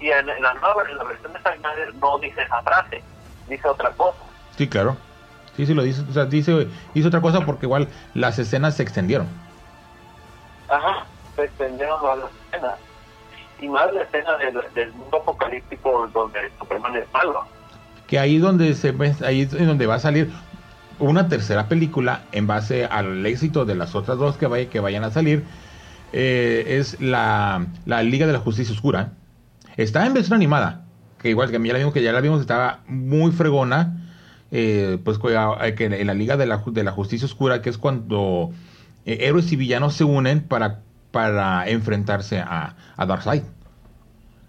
Y 0.00 0.10
en, 0.10 0.28
en, 0.28 0.42
la 0.42 0.54
nueva 0.54 0.82
en 0.88 0.96
la 0.96 1.04
versión 1.04 1.32
de 1.32 1.38
Snyder 1.40 1.94
no 1.96 2.18
dice 2.18 2.42
esa 2.42 2.62
frase, 2.62 3.02
dice 3.48 3.68
otra 3.68 3.90
cosa. 3.92 4.18
Sí, 4.56 4.68
claro. 4.68 4.96
Sí, 5.56 5.66
sí 5.66 5.74
lo 5.74 5.82
dice, 5.82 6.02
o 6.08 6.12
sea, 6.12 6.24
dice, 6.24 6.68
dice 6.94 7.08
otra 7.08 7.20
cosa 7.20 7.40
porque 7.46 7.66
igual 7.66 7.88
las 8.14 8.38
escenas 8.38 8.76
se 8.76 8.82
extendieron. 8.82 9.28
Ajá, 10.68 11.06
se 11.36 11.44
extendieron 11.44 12.20
las 12.20 12.30
escenas. 12.48 12.78
Y 13.60 13.68
más 13.68 13.92
la 13.92 14.02
escena 14.02 14.36
del, 14.38 14.60
del 14.74 14.92
mundo 14.94 15.18
apocalíptico 15.18 16.08
donde 16.12 16.50
Superman 16.58 16.96
es 16.96 17.10
malo 17.12 17.46
que 18.06 18.18
ahí 18.18 18.38
donde 18.38 18.74
se 18.74 18.94
ahí 19.24 19.42
es 19.42 19.50
donde 19.50 19.86
va 19.86 19.96
a 19.96 20.00
salir 20.00 20.30
una 20.98 21.28
tercera 21.28 21.68
película 21.68 22.22
en 22.32 22.46
base 22.46 22.84
al 22.84 23.24
éxito 23.26 23.64
de 23.64 23.74
las 23.74 23.94
otras 23.94 24.18
dos 24.18 24.36
que, 24.36 24.46
vaya, 24.46 24.68
que 24.68 24.80
vayan 24.80 25.04
a 25.04 25.10
salir 25.10 25.44
eh, 26.12 26.78
es 26.78 27.00
la, 27.00 27.66
la, 27.86 28.02
Liga 28.02 28.26
de 28.26 28.32
la 28.32 28.38
Justicia 28.38 28.72
Oscura. 28.72 29.14
Está 29.76 30.06
en 30.06 30.14
versión 30.14 30.36
animada 30.36 30.84
que 31.24 31.30
igual 31.30 31.50
que 31.50 31.58
ya 31.58 31.72
la 31.72 31.78
vimos 31.78 31.94
que 31.94 32.02
ya 32.02 32.12
la 32.12 32.20
vimos 32.20 32.40
estaba 32.42 32.80
muy 32.86 33.32
fregona 33.32 34.04
eh, 34.50 34.98
pues 35.02 35.18
eh, 35.24 35.74
que 35.74 35.86
en 35.86 36.06
la 36.06 36.14
Liga 36.14 36.36
de 36.36 36.44
la, 36.44 36.62
de 36.64 36.84
la 36.84 36.92
Justicia 36.92 37.24
Oscura 37.24 37.62
que 37.62 37.70
es 37.70 37.78
cuando 37.78 38.52
eh, 39.06 39.18
héroes 39.22 39.50
y 39.50 39.56
villanos 39.56 39.94
se 39.94 40.04
unen 40.04 40.42
para, 40.42 40.82
para 41.10 41.66
enfrentarse 41.68 42.38
a, 42.38 42.76
a 42.96 43.06
Darkseid. 43.06 43.42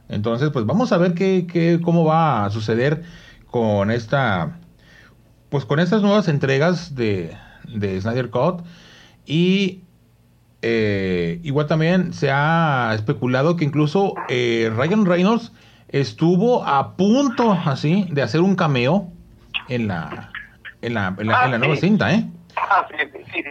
Entonces 0.10 0.50
pues 0.52 0.66
vamos 0.66 0.92
a 0.92 0.98
ver 0.98 1.14
qué, 1.14 1.48
qué, 1.52 1.80
cómo 1.82 2.04
va 2.04 2.46
a 2.46 2.50
suceder 2.50 3.04
con 3.56 3.90
esta 3.90 4.58
pues 5.48 5.64
con 5.64 5.80
estas 5.80 6.02
nuevas 6.02 6.28
entregas 6.28 6.94
de, 6.94 7.38
de 7.64 8.02
Snyder 8.02 8.30
Cut 8.30 8.66
y 9.26 9.82
eh, 10.62 11.40
igual 11.42 11.66
también 11.66 12.12
se 12.12 12.32
ha 12.32 12.92
especulado 12.94 13.56
que 13.56 13.64
incluso 13.64 14.14
eh, 14.28 14.70
Ryan 14.76 15.06
Reynolds 15.06 15.54
estuvo 15.88 16.66
a 16.66 16.98
punto 16.98 17.54
así 17.54 18.10
de 18.12 18.24
hacer 18.24 18.42
un 18.42 18.58
cameo 18.58 19.08
en 19.70 19.88
la 19.88 20.32
en 20.82 20.94
la, 20.94 21.16
en 21.18 21.28
la, 21.28 21.40
ah, 21.40 21.46
en 21.46 21.52
la 21.52 21.58
nueva 21.58 21.78
cinta, 21.78 22.14
¿eh? 22.14 22.26
Ah, 22.58 22.86
sí, 22.90 22.98
sí, 23.14 23.24
sí, 23.32 23.44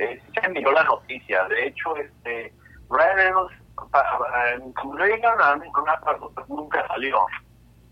eh, 0.00 0.20
se 0.34 0.46
envió 0.46 0.72
la 0.72 0.82
noticia. 0.82 1.44
De 1.44 1.68
hecho, 1.68 1.96
este 1.96 2.52
Ryan 2.90 3.16
Reynolds, 3.16 3.54
como 4.74 4.94
no 4.96 5.06
llegaron 5.06 5.40
a 5.40 5.64
ninguna 5.64 5.94
parte, 6.00 6.24
nunca 6.48 6.84
salió 6.88 7.24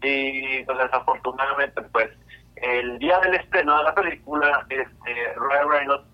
y 0.02 0.64
pues 0.64 0.78
desafortunadamente 0.78 1.82
pues 1.82 2.10
el 2.56 2.98
día 2.98 3.18
del 3.20 3.34
estreno 3.34 3.78
de 3.78 3.84
la 3.84 3.94
película 3.94 4.66
este 4.68 5.34
Ryan 5.36 5.70
Reynolds 5.70 6.08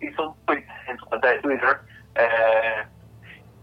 hizo 0.00 0.28
un 0.30 0.46
tweet 0.46 0.66
en 0.88 0.98
su 0.98 1.06
cuenta 1.06 1.28
de 1.28 1.38
Twitter 1.40 1.80
eh, 2.14 2.84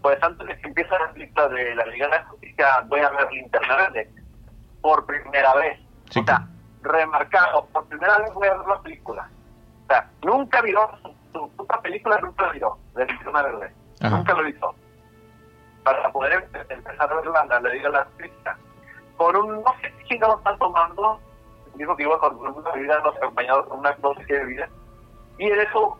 pues 0.00 0.22
antes 0.22 0.46
de 0.46 0.58
que 0.58 0.68
empiece 0.68 0.90
la 0.90 1.12
película 1.12 1.48
de 1.48 1.74
la 1.74 1.86
Liga 1.86 2.06
de 2.06 2.12
la 2.12 2.24
Justicia 2.24 2.66
voy 2.86 3.00
a 3.00 3.10
ver 3.10 3.32
Linterna 3.32 3.76
Verde 3.76 4.10
por 4.80 5.06
primera 5.06 5.54
vez 5.54 5.78
sí. 6.10 6.20
o 6.20 6.24
sea 6.24 6.46
remarcado 6.82 7.66
por 7.66 7.86
primera 7.86 8.18
vez 8.18 8.32
voy 8.34 8.48
a 8.48 8.54
ver 8.54 8.66
la 8.66 8.80
película 8.80 9.28
o 9.84 9.86
sea 9.88 10.10
nunca 10.24 10.62
vio 10.62 10.90
su, 11.02 11.50
su, 11.56 11.66
película 11.82 12.18
nunca 12.20 12.46
la 12.46 12.52
vio 12.52 12.78
de 12.94 13.06
Linterna 13.06 13.42
Verde 13.42 13.72
Ajá. 14.00 14.16
nunca 14.16 14.34
lo 14.34 14.48
hizo 14.48 14.74
para 15.84 16.12
poder 16.12 16.48
empezar 16.68 17.12
a 17.12 17.14
ver 17.14 17.26
la, 17.26 17.44
la 17.60 17.68
Liga 17.70 17.88
de 17.88 17.96
la 17.96 18.04
Justicia 18.04 18.56
por 19.22 19.36
un, 19.36 19.62
no 19.62 19.74
sé 19.80 19.92
qué 19.98 20.04
chingados 20.08 20.38
están 20.38 20.58
tomando, 20.58 21.20
dijo 21.76 21.96
que 21.96 22.02
iba 22.02 22.18
con 22.18 22.36
una 22.38 22.72
bebida, 22.72 23.00
nos 23.04 23.16
acompañado 23.16 23.68
con 23.68 23.78
una 23.78 23.92
dosis 24.02 24.26
de 24.26 24.38
bebida, 24.38 24.68
y 25.38 25.44
en 25.44 25.60
eso, 25.60 25.96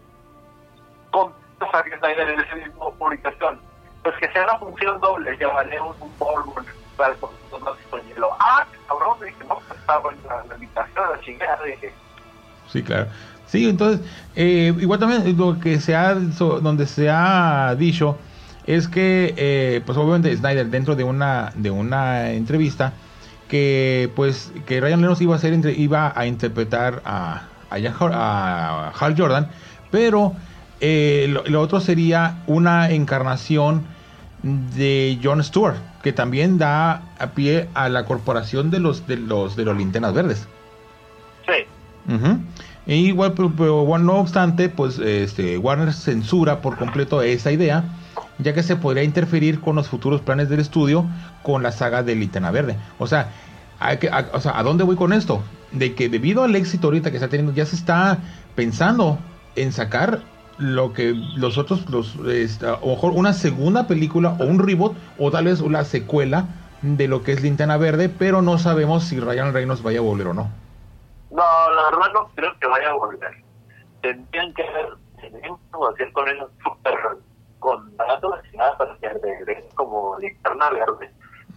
con 1.13 1.33
Zack 1.71 1.99
Snyder 2.01 2.31
en 2.31 2.41
esa 2.41 2.57
misma 2.57 2.91
publicación, 2.99 3.61
pues 4.03 4.17
que 4.17 4.29
sea 4.33 4.43
una 4.43 4.59
función 4.59 5.01
doble, 5.01 5.37
llevaremos 5.37 5.97
un 6.01 6.11
polvo 6.15 6.53
para 6.97 7.15
con 7.15 8.01
hielo. 8.09 8.31
Ah, 8.41 8.67
cabrón, 8.89 9.17
dije, 9.25 9.37
no, 9.49 9.61
pues 9.69 9.79
estaba 9.79 10.11
en 10.11 10.19
la, 10.27 10.41
a 10.41 11.11
la 11.11 11.21
chingada, 11.21 11.63
dije. 11.65 11.93
Sí, 12.67 12.83
claro. 12.83 13.07
Sí, 13.47 13.69
entonces, 13.69 14.05
eh, 14.35 14.75
igual 14.81 14.99
también 14.99 15.37
lo 15.39 15.61
que 15.61 15.79
se 15.79 15.95
ha, 15.95 16.15
donde 16.15 16.87
se 16.87 17.09
ha 17.09 17.77
dicho 17.77 18.19
es 18.67 18.89
que, 18.89 19.35
eh, 19.37 19.81
pues 19.87 19.97
obviamente 19.97 20.37
Snyder 20.37 20.67
dentro 20.67 20.97
de 20.97 21.05
una, 21.05 21.53
de 21.55 21.71
una 21.71 22.31
entrevista, 22.31 22.93
que 23.53 24.11
pues 24.17 24.51
que 24.65 24.81
Ryan 24.81 25.01
Reynolds 25.01 25.21
iba 25.21 25.35
a, 25.35 25.37
hacer, 25.37 25.79
iba 25.79 26.11
a 26.17 26.27
interpretar 26.27 27.03
a, 27.05 27.43
a, 27.69 28.93
Hal 28.99 29.15
Jordan, 29.15 29.51
pero 29.91 30.33
eh, 30.81 31.27
lo, 31.29 31.61
otro 31.61 31.79
sería 31.79 32.39
una 32.47 32.91
encarnación 32.93 33.83
de 34.43 35.19
John 35.23 35.45
Stewart, 35.45 35.77
que 36.03 36.15
también 36.15 36.57
da 36.57 37.03
a 37.19 37.27
pie 37.35 37.69
a 37.75 37.91
la 37.91 38.07
corporación 38.07 38.71
de 38.71 38.81
los 38.81 39.07
de 39.07 39.19
los 39.19 39.55
de 39.55 39.67
los 39.67 39.77
linternas 39.77 40.15
verdes. 40.15 40.49
Sí. 41.45 41.67
E 42.87 42.97
igual, 42.97 43.35
pero, 43.35 43.99
no 43.99 44.15
obstante, 44.15 44.71
pues 44.71 44.99
este, 44.99 45.59
Warner 45.59 45.93
censura 45.93 46.63
por 46.63 46.79
completo 46.79 47.21
esa 47.21 47.53
idea, 47.53 47.85
ya 48.39 48.55
que 48.55 48.63
se 48.63 48.77
podría 48.77 49.03
interferir 49.03 49.61
con 49.61 49.77
los 49.77 49.89
futuros 49.89 50.21
planes 50.21 50.49
del 50.49 50.61
estudio 50.61 51.07
con 51.43 51.63
la 51.63 51.73
saga 51.73 52.03
de 52.03 52.15
Linterna 52.15 52.51
Verde. 52.51 52.77
O 52.99 53.07
sea, 53.07 53.31
a, 53.81 53.97
o 54.33 54.41
sea, 54.41 54.59
¿a 54.59 54.63
dónde 54.63 54.85
voy 54.85 54.97
con 54.97 55.13
esto? 55.13 55.43
De 55.73 55.95
que 55.95 56.09
debido 56.09 56.45
al 56.45 56.55
éxito 56.55 56.89
ahorita 56.89 57.11
que 57.11 57.17
está 57.17 57.29
teniendo, 57.29 57.53
ya 57.53 57.67
se 57.67 57.77
está 57.77 58.19
pensando 58.55 59.19
en 59.57 59.73
sacar 59.73 60.21
lo 60.59 60.93
que 60.93 61.15
los 61.37 61.59
otros, 61.59 61.89
los, 61.91 62.17
a 62.63 62.81
lo 62.81 62.87
mejor 62.87 63.13
una 63.13 63.33
segunda 63.33 63.87
película 63.87 64.37
o 64.39 64.45
un 64.45 64.59
reboot 64.59 64.97
o 65.19 65.31
tal 65.31 65.47
vez 65.47 65.61
una 65.61 65.85
secuela 65.85 66.47
de 66.83 67.09
lo 67.09 67.23
que 67.23 67.33
es 67.33 67.43
Linterna 67.43 67.77
Verde, 67.77 68.09
pero 68.09 68.43
no 68.43 68.59
sabemos 68.59 69.05
si 69.05 69.19
Ryan 69.19 69.53
Reynolds 69.53 69.83
vaya 69.83 70.01
a 70.01 70.03
volver 70.03 70.29
o 70.29 70.35
no. 70.35 70.51
No, 71.31 71.43
la 71.75 71.91
verdad 71.91 72.13
no 72.13 72.31
creo 72.35 72.59
que 72.61 72.67
vaya 72.67 72.91
a 72.91 72.95
volver. 72.95 73.31
Tendrían 74.03 74.53
que 74.55 74.65
tendrían 75.21 75.57
que 75.57 75.95
hacer 75.95 76.13
con 76.13 76.29
él 76.29 76.39
super 76.63 76.95
contrato 77.63 78.35
para 78.77 78.99
que 78.99 79.09
regrese 79.09 79.75
como 79.75 80.19
linterna 80.19 80.69
verde 80.71 81.11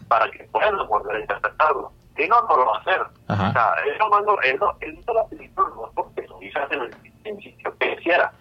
para 0.07 0.29
que 0.31 0.43
puedan 0.45 0.77
volver 0.87 1.15
a 1.17 1.19
interpretarlo. 1.19 1.91
Si 2.15 2.27
no, 2.27 2.41
no 2.43 2.57
lo 2.57 2.65
va 2.67 2.77
a 2.77 2.81
hacer. 2.81 3.01
O 3.27 3.35
sea, 3.35 3.73
eso 3.93 4.09
no, 4.09 4.39
él, 4.41 4.57
no, 4.59 4.71
él 4.79 4.99
la 5.13 5.27
película 5.27 5.67
no 5.75 5.91
porque 5.93 6.21
lo 6.27 6.41
hizo 6.41 6.59
en 6.71 6.81
el 6.81 6.89
principio 7.23 7.77
que 7.77 7.95
quisiera 7.97 8.31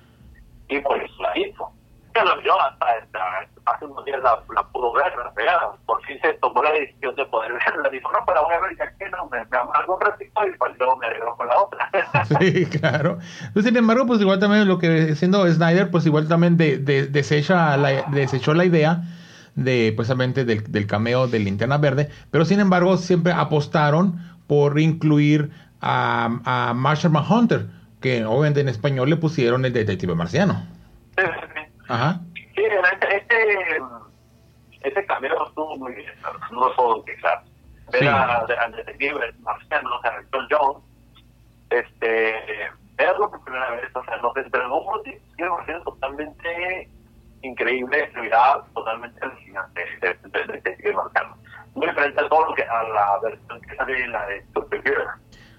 y 0.68 0.78
por 0.80 1.02
eso 1.02 1.23
la 1.23 1.38
hizo. 1.38 1.73
Pero 2.14 2.40
yo 2.42 2.61
hasta, 2.61 2.87
hace 3.66 3.85
unos 3.85 4.04
días 4.04 4.23
la, 4.23 4.38
la 4.54 4.62
pudo 4.68 4.92
ver, 4.92 5.12
la. 5.16 5.73
Por 5.85 6.00
fin 6.04 6.16
se 6.23 6.33
tomó 6.35 6.62
la 6.62 6.71
decisión 6.71 7.14
de 7.16 7.26
poder 7.26 7.52
verla. 7.66 7.88
Dijo, 7.90 8.11
no, 8.12 8.18
pero 8.25 8.44
voy 8.44 8.54
a 8.54 8.61
ver 8.61 8.76
ya 8.78 8.97
que 8.97 9.11
no, 9.11 9.28
me, 9.28 9.44
me 9.44 9.56
amargo 9.56 9.97
un 9.97 10.00
ratito 10.00 10.47
y 10.47 10.56
pues 10.56 10.78
luego 10.78 10.97
me 10.97 11.06
alegro 11.06 11.37
con 11.37 11.49
la 11.49 11.59
otra. 11.61 11.90
sí, 12.40 12.66
claro. 12.66 13.18
Pues, 13.52 13.64
sin 13.66 13.76
embargo, 13.76 14.06
pues 14.06 14.21
igual 14.21 14.38
también 14.38 14.68
lo 14.68 14.78
que 14.78 15.16
siendo 15.16 15.47
Snyder, 15.47 15.90
pues 15.90 16.06
igual 16.06 16.28
también 16.28 16.56
de, 16.56 16.78
de, 16.78 17.06
desecha 17.06 17.76
la, 17.76 18.02
desechó 18.11 18.54
la 18.54 18.64
idea 18.64 19.02
de 19.56 19.92
precisamente 19.97 20.44
del, 20.44 20.71
del 20.71 20.87
cameo 20.87 21.26
de 21.26 21.40
Linterna 21.40 21.78
Verde, 21.78 22.11
pero 22.30 22.44
sin 22.44 22.61
embargo 22.61 22.97
siempre 22.97 23.33
apostaron 23.33 24.18
por 24.47 24.78
incluir 24.78 25.50
a, 25.80 26.30
a 26.44 26.75
Marshall 26.75 27.12
Manhunter 27.12 27.66
que 28.00 28.25
obviamente 28.25 28.61
en 28.61 28.68
español 28.68 29.09
le 29.09 29.16
pusieron 29.16 29.64
el 29.64 29.73
detective 29.73 30.14
marciano. 30.14 30.62
Sí, 31.16 31.25
sí, 31.25 31.61
Ajá. 31.88 32.20
Sí, 32.54 32.62
este, 32.64 33.16
este, 33.16 33.82
este 34.82 35.06
cameo 35.06 35.46
estuvo 35.46 35.76
muy 35.76 35.92
bien, 35.94 36.12
no 36.50 36.68
lo 36.68 36.76
puedo 36.76 37.04
quejar. 37.04 37.42
Ver 37.92 38.08
al 38.08 38.72
detective 38.72 39.32
marciano, 39.40 39.96
o 39.96 40.00
sea, 40.00 40.22
John 40.32 40.48
Jones, 40.50 40.82
este, 41.70 42.70
verlo 42.96 43.30
por 43.30 43.44
primera 43.44 43.70
vez, 43.72 43.94
o 43.94 44.04
sea, 44.04 44.16
nos 44.18 44.36
entregó 44.36 44.80
un 44.82 45.02
detective 45.02 45.80
totalmente 45.84 46.88
increíble, 47.42 48.10
mirada 48.14 48.64
totalmente 48.74 49.20
alucinante 49.22 49.84
del 50.00 50.46
detective 50.46 50.92
marciano. 50.94 51.36
Muy 51.74 51.88
diferente 51.88 52.20
a 52.20 52.28
todo 52.28 52.46
lo 52.46 52.54
que 52.54 52.62
a 52.62 52.82
la 52.84 53.18
versión 53.22 53.60
que 53.60 53.76
sale 53.76 54.04
en 54.04 54.12
la 54.12 54.26
de 54.26 54.46
Superhero. 54.54 55.10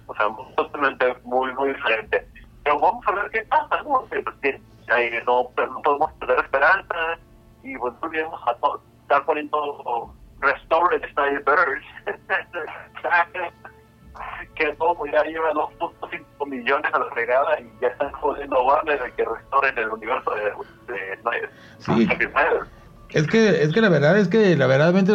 O 0.08 0.16
sea, 0.16 0.28
totalmente 0.56 1.14
muy, 1.24 1.54
muy 1.54 1.74
diferente 1.74 2.26
pero 2.66 2.80
vamos 2.80 3.08
a 3.08 3.12
ver 3.12 3.30
qué 3.30 3.42
pasa, 3.44 3.82
¿no? 3.84 4.06
Pues, 4.10 4.24
no, 5.26 5.50
pues, 5.56 5.70
no 5.70 5.82
podemos 5.84 6.12
pues 8.24 8.26
volvemos 8.28 8.40
a 8.48 8.52
estar 9.02 9.26
poniendo 9.26 10.14
Restore 10.40 11.02
Style 11.12 11.40
Birds 11.40 11.86
que 14.56 14.72
todo 14.74 15.06
ya 15.12 15.24
lleva 15.24 15.52
2.5 15.52 16.48
millones 16.48 16.94
a 16.94 17.00
la 17.00 17.06
fregada 17.12 17.60
y 17.60 17.70
ya 17.82 17.90
están 17.90 18.12
jodiendo 18.14 18.64
Warner 18.64 19.04
de 19.04 19.12
que 19.12 19.26
restoren 19.26 19.78
el 19.78 19.90
universo 19.90 20.32
de, 20.32 20.44
de 20.94 21.18
Snyder. 21.22 21.50
Sí. 21.80 22.08
Es 23.10 23.28
que, 23.28 23.64
es 23.64 23.74
que 23.74 23.82
la 23.82 23.90
verdad 23.90 24.18
es 24.18 24.30
que 24.30 24.56
la 24.56 24.68
verdad 24.68 24.90
obviamente 24.90 25.14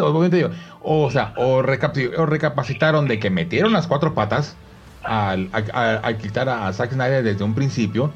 o 0.82 1.10
sea, 1.10 1.32
o, 1.36 1.62
recapacitaron 1.62 3.08
de 3.08 3.18
que 3.18 3.30
metieron 3.30 3.72
las 3.72 3.86
cuatro 3.86 4.14
patas 4.14 4.56
al, 5.02 5.48
a, 5.52 6.12
quitar 6.14 6.48
a 6.48 6.72
Zack 6.72 6.92
Snyder 6.92 7.22
desde 7.22 7.42
un 7.42 7.54
principio, 7.54 8.12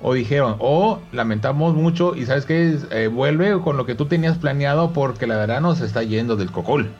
o 0.00 0.14
dijeron, 0.14 0.56
o 0.58 0.92
oh, 0.92 1.02
lamentamos 1.12 1.74
mucho 1.74 2.14
y 2.14 2.26
sabes 2.26 2.46
que 2.46 2.78
eh, 2.90 3.08
vuelve 3.08 3.60
con 3.62 3.76
lo 3.76 3.84
que 3.84 3.94
tú 3.94 4.06
tenías 4.06 4.38
planeado 4.38 4.92
porque 4.92 5.26
la 5.26 5.36
verdad 5.36 5.60
nos 5.60 5.80
está 5.80 6.02
yendo 6.02 6.36
del 6.36 6.52
cocol. 6.52 6.90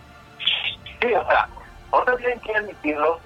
Sí, 1.00 1.12
o 1.14 1.26
sea, 1.26 1.48
ahora 1.92 2.16
tienen 2.16 2.40
que 2.40 2.54
admitirlo 2.54 3.20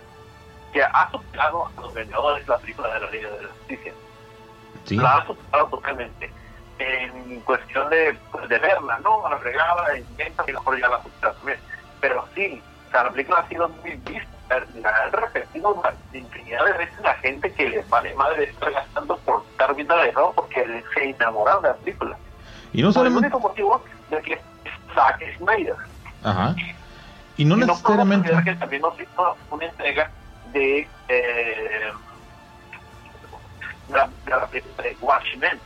que 0.72 0.82
ha 0.82 1.10
superado 1.10 1.66
a 1.66 1.80
los 1.80 1.94
vendedores 1.94 2.46
la 2.46 2.58
película 2.58 2.92
de 2.94 3.00
la 3.00 3.10
Liga 3.10 3.30
de 3.30 3.42
la 3.42 3.48
Justicia. 3.48 3.92
Sí. 4.84 4.96
La 4.96 5.16
ha 5.18 5.26
superado 5.26 5.68
totalmente. 5.68 6.30
En 6.78 7.40
cuestión 7.40 7.88
de, 7.90 8.16
pues, 8.32 8.48
de 8.48 8.58
verla, 8.58 8.98
¿no? 9.00 9.24
A 9.26 9.30
la 9.30 9.36
fregada, 9.38 9.96
y 9.96 10.04
mejor 10.52 10.80
ya 10.80 10.88
la 10.88 11.02
superado 11.02 11.36
también. 11.36 11.58
Pero 12.00 12.26
sí, 12.34 12.60
o 12.88 12.90
sea, 12.90 13.04
la 13.04 13.10
película 13.10 13.38
ha 13.38 13.48
sido 13.48 13.68
muy 13.68 13.92
vista 13.92 14.32
la 14.82 15.04
han 15.04 15.12
repetido 15.12 15.82
infinidad 16.12 16.64
de 16.64 16.72
veces 16.72 17.00
la 17.02 17.14
gente 17.14 17.52
que 17.52 17.68
les 17.70 17.88
vale 17.88 18.14
madre 18.14 18.44
estar 18.44 18.70
gastando 18.70 19.18
por 19.72 19.76
viendo 19.76 19.96
la 19.96 20.04
de 20.04 20.12
nuevo 20.12 20.32
porque 20.34 20.84
se 20.94 21.10
enamoraron 21.10 21.62
de 21.62 21.68
la 21.68 21.74
película. 21.76 22.16
Y 22.72 22.82
no 22.82 22.92
solamente... 22.92 23.26
el 23.26 23.32
único 23.32 23.48
motivo 23.48 23.82
de 24.10 24.22
que 24.22 24.40
Zack 24.94 25.36
Snyder. 25.38 25.76
Ajá. 26.22 26.54
Y 27.36 27.44
no, 27.44 27.56
necesariamente... 27.56 28.30
que 28.44 28.54
también 28.54 28.82
nos 28.82 29.00
hizo 29.00 29.36
una 29.50 29.64
entrega 29.64 30.10
de... 30.52 30.88
Eh, 31.08 31.92
la, 33.90 34.08
la 34.26 34.46
película 34.46 34.82
de 34.82 34.96
Watchmen. 35.00 35.60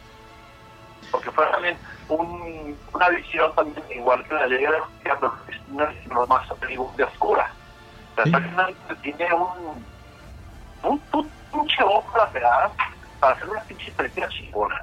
Porque 1.10 1.30
fue 1.30 1.46
también 1.46 1.76
un, 2.08 2.76
una 2.92 3.08
visión 3.10 3.54
también 3.54 3.84
igual 3.94 4.24
que 4.24 4.34
la 4.34 4.46
ley 4.46 4.64
de 4.64 4.70
la 4.70 4.80
justicia, 4.80 5.16
pero 5.20 5.34
es 5.48 5.60
una 5.70 5.86
visión 5.86 6.28
más 6.28 6.96
de 6.96 7.04
oscura 7.04 7.50
¿Sí? 8.24 8.32
tiene 9.02 9.34
un, 9.34 9.84
un, 10.82 11.02
un 11.12 11.30
pinche 11.52 11.82
ojo 11.84 12.16
la 12.16 12.28
pegada 12.30 12.70
para 13.20 13.34
hacer 13.34 13.48
unas 13.48 13.64
pinches 13.64 13.94
películas 13.94 14.30
chingonas. 14.30 14.80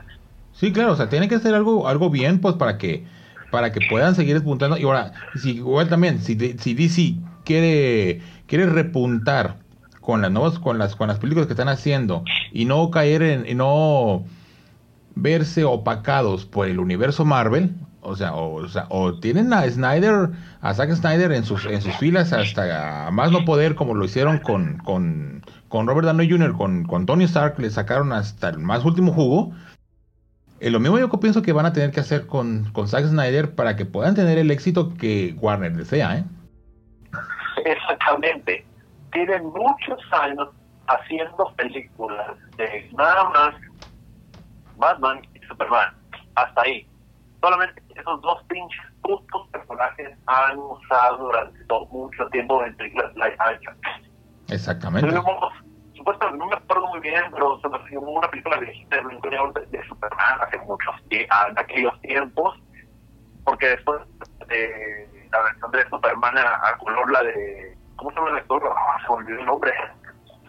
Sí, 0.53 0.71
claro, 0.71 0.93
o 0.93 0.95
sea, 0.95 1.09
tiene 1.09 1.27
que 1.27 1.39
ser 1.39 1.55
algo, 1.55 1.87
algo 1.87 2.09
bien, 2.09 2.39
pues, 2.39 2.55
para 2.55 2.77
que, 2.77 3.05
para 3.51 3.71
que 3.71 3.79
puedan 3.89 4.15
seguir 4.15 4.35
despuntando. 4.35 4.77
Y 4.77 4.83
ahora, 4.83 5.13
si 5.35 5.57
igual 5.57 5.89
también, 5.89 6.19
si, 6.19 6.35
si 6.57 6.73
DC 6.73 7.15
quiere, 7.43 8.21
quiere 8.47 8.67
repuntar 8.67 9.57
con 9.99 10.21
las 10.21 10.31
nuevas, 10.31 10.59
con 10.59 10.77
las, 10.77 10.95
con 10.95 11.07
las 11.07 11.19
películas 11.19 11.47
que 11.47 11.53
están 11.53 11.69
haciendo 11.69 12.23
y 12.51 12.65
no 12.65 12.91
caer 12.91 13.23
en, 13.23 13.47
y 13.47 13.55
no 13.55 14.25
verse 15.15 15.63
opacados 15.63 16.45
por 16.45 16.67
el 16.67 16.79
universo 16.79 17.25
Marvel, 17.25 17.73
o 18.03 18.15
sea, 18.15 18.33
o, 18.33 18.67
sea, 18.67 18.85
o 18.89 19.19
tienen 19.19 19.53
a 19.53 19.69
Snyder, 19.69 20.29
a 20.61 20.73
Zack 20.73 20.91
Snyder 20.91 21.31
en 21.31 21.43
sus, 21.43 21.65
en 21.65 21.81
sus 21.81 21.95
filas 21.97 22.33
hasta 22.33 23.09
más 23.11 23.31
no 23.31 23.45
poder, 23.45 23.75
como 23.75 23.95
lo 23.95 24.05
hicieron 24.05 24.39
con, 24.39 24.77
con, 24.79 25.43
con 25.69 25.87
Robert 25.87 26.07
Downey 26.07 26.29
Jr., 26.29 26.53
con, 26.53 26.83
con 26.85 27.05
Tony 27.05 27.23
Stark, 27.25 27.59
le 27.59 27.69
sacaron 27.69 28.11
hasta 28.13 28.49
el 28.49 28.59
más 28.59 28.85
último 28.85 29.11
jugo. 29.11 29.53
Eh, 30.59 30.69
lo 30.69 30.79
mismo 30.79 30.99
yo 30.99 31.09
pienso 31.09 31.41
que 31.41 31.53
van 31.53 31.65
a 31.65 31.73
tener 31.73 31.91
que 31.91 31.99
hacer 31.99 32.27
con, 32.27 32.71
con 32.73 32.87
Zack 32.87 33.05
Snyder 33.05 33.55
para 33.55 33.75
que 33.75 33.85
puedan 33.85 34.15
tener 34.15 34.37
el 34.37 34.51
éxito 34.51 34.93
que 34.95 35.35
Warner 35.39 35.73
desea, 35.73 36.17
¿eh? 36.17 36.23
Exactamente. 37.65 38.65
Tienen 39.11 39.45
muchos 39.45 39.99
años 40.11 40.49
haciendo 40.87 41.53
películas 41.55 42.37
de 42.57 42.89
nada 42.97 43.29
más 43.29 43.55
Batman 44.77 45.21
y 45.33 45.45
Superman. 45.47 45.93
Hasta 46.35 46.61
ahí 46.61 46.87
solamente 47.43 47.83
esos 47.93 48.21
dos 48.21 48.41
pinches 48.47 48.81
putos 49.01 49.47
personajes 49.49 50.17
han 50.27 50.57
usado 50.57 51.17
durante 51.17 51.63
todo, 51.65 51.85
mucho 51.87 52.25
tiempo 52.29 52.63
en 52.63 52.73
películas 52.77 53.13
live 53.15 53.35
action. 53.37 53.75
Exactamente. 54.49 55.09
supuestamente, 55.93 56.39
no 56.39 56.47
me 56.47 56.55
acuerdo 56.55 56.87
muy 56.87 57.01
bien, 57.01 57.21
pero 57.33 57.59
se 57.59 57.67
me 57.67 57.79
filmó 57.79 58.11
una 58.11 58.29
película 58.29 58.57
de, 58.59 58.67
de, 58.67 59.77
de 59.77 59.87
Superman 59.87 60.39
hace 60.39 60.57
muchos 60.59 60.95
en 61.09 61.27
aquellos 61.57 61.99
tiempos, 62.01 62.57
porque 63.43 63.67
después 63.67 63.99
de 64.47 65.27
la 65.29 65.41
versión 65.41 65.71
de 65.71 65.89
Superman 65.89 66.37
a, 66.37 66.77
color, 66.77 67.11
la 67.11 67.23
de. 67.23 67.77
¿Cómo 67.97 68.09
se 68.11 68.15
llama 68.15 68.29
el 68.31 68.37
actor? 68.37 68.63
Ah, 68.73 69.01
se 69.01 69.07
volvió 69.07 69.37
el 69.37 69.45
nombre. 69.45 69.71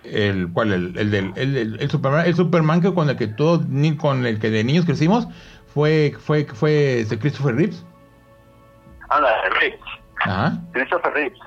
El, 0.04 0.52
¿Cuál? 0.52 0.72
El, 0.72 0.98
el, 0.98 1.11
del, 1.11 1.33
el, 1.37 1.80
el, 1.80 1.90
Superman, 1.90 2.26
el 2.26 2.35
Superman 2.35 2.80
que 2.83 2.94
con 2.94 3.09
el 3.09 3.16
que 3.16 3.26
todos, 3.26 3.62
con 3.98 4.26
el 4.26 4.38
que 4.38 4.50
de 4.50 4.62
niños 4.62 4.85
crecimos, 4.85 5.28
fue, 5.75 6.17
fue, 6.19 6.47
fue 6.47 7.05
Christopher 7.21 7.57
Reeves. 7.57 7.85
Ah, 9.11 9.21
la 9.21 9.43
de 9.43 9.51
Reeves. 9.61 9.81
Ajá. 10.21 10.59
Christopher 10.73 11.13
Reeves. 11.13 11.39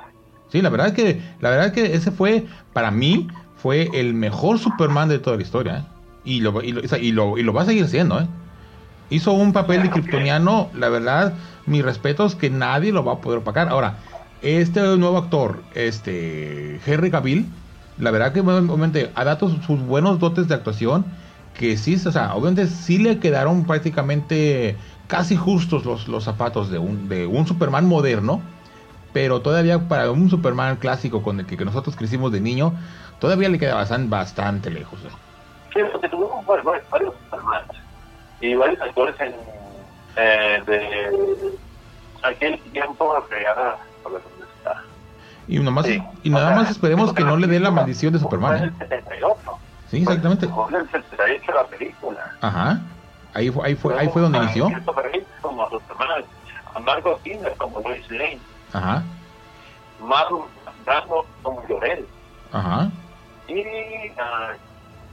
Sí, 0.49 0.61
la 0.61 0.69
verdad 0.69 0.87
es 0.87 0.93
que, 0.93 1.21
la 1.39 1.49
verdad 1.49 1.67
es 1.67 1.71
que 1.73 1.95
ese 1.95 2.11
fue, 2.11 2.45
para 2.73 2.91
mí, 2.91 3.27
fue 3.55 3.89
el 3.93 4.13
mejor 4.13 4.59
Superman 4.59 5.09
de 5.09 5.19
toda 5.19 5.37
la 5.37 5.43
historia. 5.43 5.77
¿eh? 5.77 5.83
Y, 6.25 6.41
lo, 6.41 6.61
y, 6.61 6.71
lo, 6.73 6.81
y, 6.81 7.11
lo, 7.11 7.37
y 7.37 7.43
lo 7.43 7.53
va 7.53 7.63
a 7.63 7.65
seguir 7.65 7.87
siendo, 7.87 8.19
¿eh? 8.19 8.27
Hizo 9.09 9.31
un 9.31 9.53
papel 9.53 9.83
de 9.83 9.89
kryptoniano, 9.89 10.69
la 10.73 10.89
verdad, 10.89 11.33
mi 11.65 11.81
respeto 11.81 12.25
es 12.25 12.35
que 12.35 12.49
nadie 12.49 12.91
lo 12.91 13.05
va 13.05 13.13
a 13.13 13.21
poder 13.21 13.39
pagar. 13.39 13.69
Ahora, 13.69 13.95
este 14.41 14.81
nuevo 14.97 15.17
actor, 15.17 15.63
este 15.75 16.81
Henry 16.85 17.09
Cavill, 17.09 17.45
la 17.97 18.11
verdad 18.11 18.33
que 18.33 18.41
obviamente 18.41 19.09
ha 19.15 19.23
dado 19.23 19.49
sus 19.61 19.79
buenos 19.79 20.19
dotes 20.19 20.49
de 20.49 20.55
actuación, 20.55 21.05
que 21.57 21.75
sí, 21.75 21.95
o 21.95 22.11
sea, 22.11 22.35
obviamente 22.35 22.67
sí 22.67 22.99
le 22.99 23.19
quedaron 23.19 23.65
prácticamente 23.65 24.77
casi 25.07 25.35
justos 25.35 25.85
los, 25.85 26.07
los 26.07 26.23
zapatos 26.23 26.69
de 26.69 26.77
un, 26.77 27.09
de 27.09 27.25
un 27.25 27.47
Superman 27.47 27.85
moderno, 27.85 28.41
pero 29.11 29.41
todavía 29.41 29.87
para 29.87 30.11
un 30.11 30.29
Superman 30.29 30.75
clásico 30.77 31.23
con 31.23 31.39
el 31.39 31.47
que, 31.47 31.57
que 31.57 31.65
nosotros 31.65 31.95
crecimos 31.95 32.31
de 32.31 32.41
niño, 32.41 32.73
todavía 33.19 33.49
le 33.49 33.57
queda 33.57 33.73
bastante, 33.73 34.09
bastante 34.09 34.69
lejos. 34.69 34.99
¿eh? 35.03 35.09
Sí, 35.73 35.79
porque 35.91 36.07
tuvimos 36.09 36.45
varios, 36.45 36.89
varios 36.91 37.13
Superman 37.25 37.63
y 38.39 38.53
varios 38.53 38.79
actores 38.79 39.15
en, 39.19 39.33
eh, 40.15 40.61
de 40.67 41.57
aquel 42.21 42.59
tiempo 42.71 43.25
fregada 43.27 43.77
por 44.03 44.11
la 44.11 44.19
está. 44.19 44.83
Y, 45.47 45.57
nomás, 45.59 45.87
sí. 45.87 46.03
y 46.21 46.29
nada 46.29 46.45
o 46.45 46.49
sea, 46.49 46.57
más 46.57 46.71
esperemos 46.71 47.13
que 47.13 47.23
no 47.23 47.35
le 47.37 47.47
dé 47.47 47.59
la 47.59 47.71
maldición 47.71 48.13
de 48.13 48.19
Superman. 48.19 48.75
78. 48.77 49.59
Sí, 49.89 49.97
exactamente. 49.97 50.45
En 50.45 50.75
el 50.75 50.91
78 50.91 51.51
la 51.53 51.63
película. 51.67 52.31
Ajá. 52.41 52.81
Ahí 53.33 53.49
fue, 53.51 53.67
ahí 53.67 53.75
fue, 53.75 53.97
ahí 53.97 54.09
fue 54.09 54.21
donde 54.21 54.39
inició. 54.39 54.69
Como 55.41 55.69
Superman, 55.69 56.23
a 56.73 56.79
Margot 56.79 57.21
Kidder 57.23 57.55
como 57.57 57.79
Lois 57.81 58.09
Lane. 58.09 58.39
Ajá. 58.73 59.03
Marlon 60.01 60.43
Brando 60.85 61.25
como 61.43 61.67
Llorel. 61.67 62.07
Ajá. 62.51 62.89
Y 63.47 63.59
uh, 63.61 64.57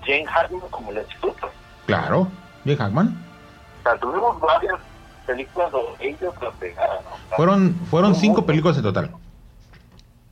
Jane 0.05 0.27
Hackman 0.27 0.61
como 0.71 0.93
Lex 0.93 1.09
Luthor. 1.23 1.51
Claro, 1.87 2.29
Jane 2.65 2.77
Hackman. 2.77 3.25
O 3.81 3.83
sea, 3.83 3.99
tuvimos 3.99 4.41
varias 4.41 4.81
películas 5.27 5.71
donde 5.73 6.09
ellos 6.09 6.35
la 6.41 6.51
pegaron. 6.53 7.05
¿no? 7.05 7.37
Fueron, 7.37 7.75
fueron 7.91 8.15
cinco 8.15 8.45
películas 8.47 8.77
en 8.77 8.83
total. 8.85 9.11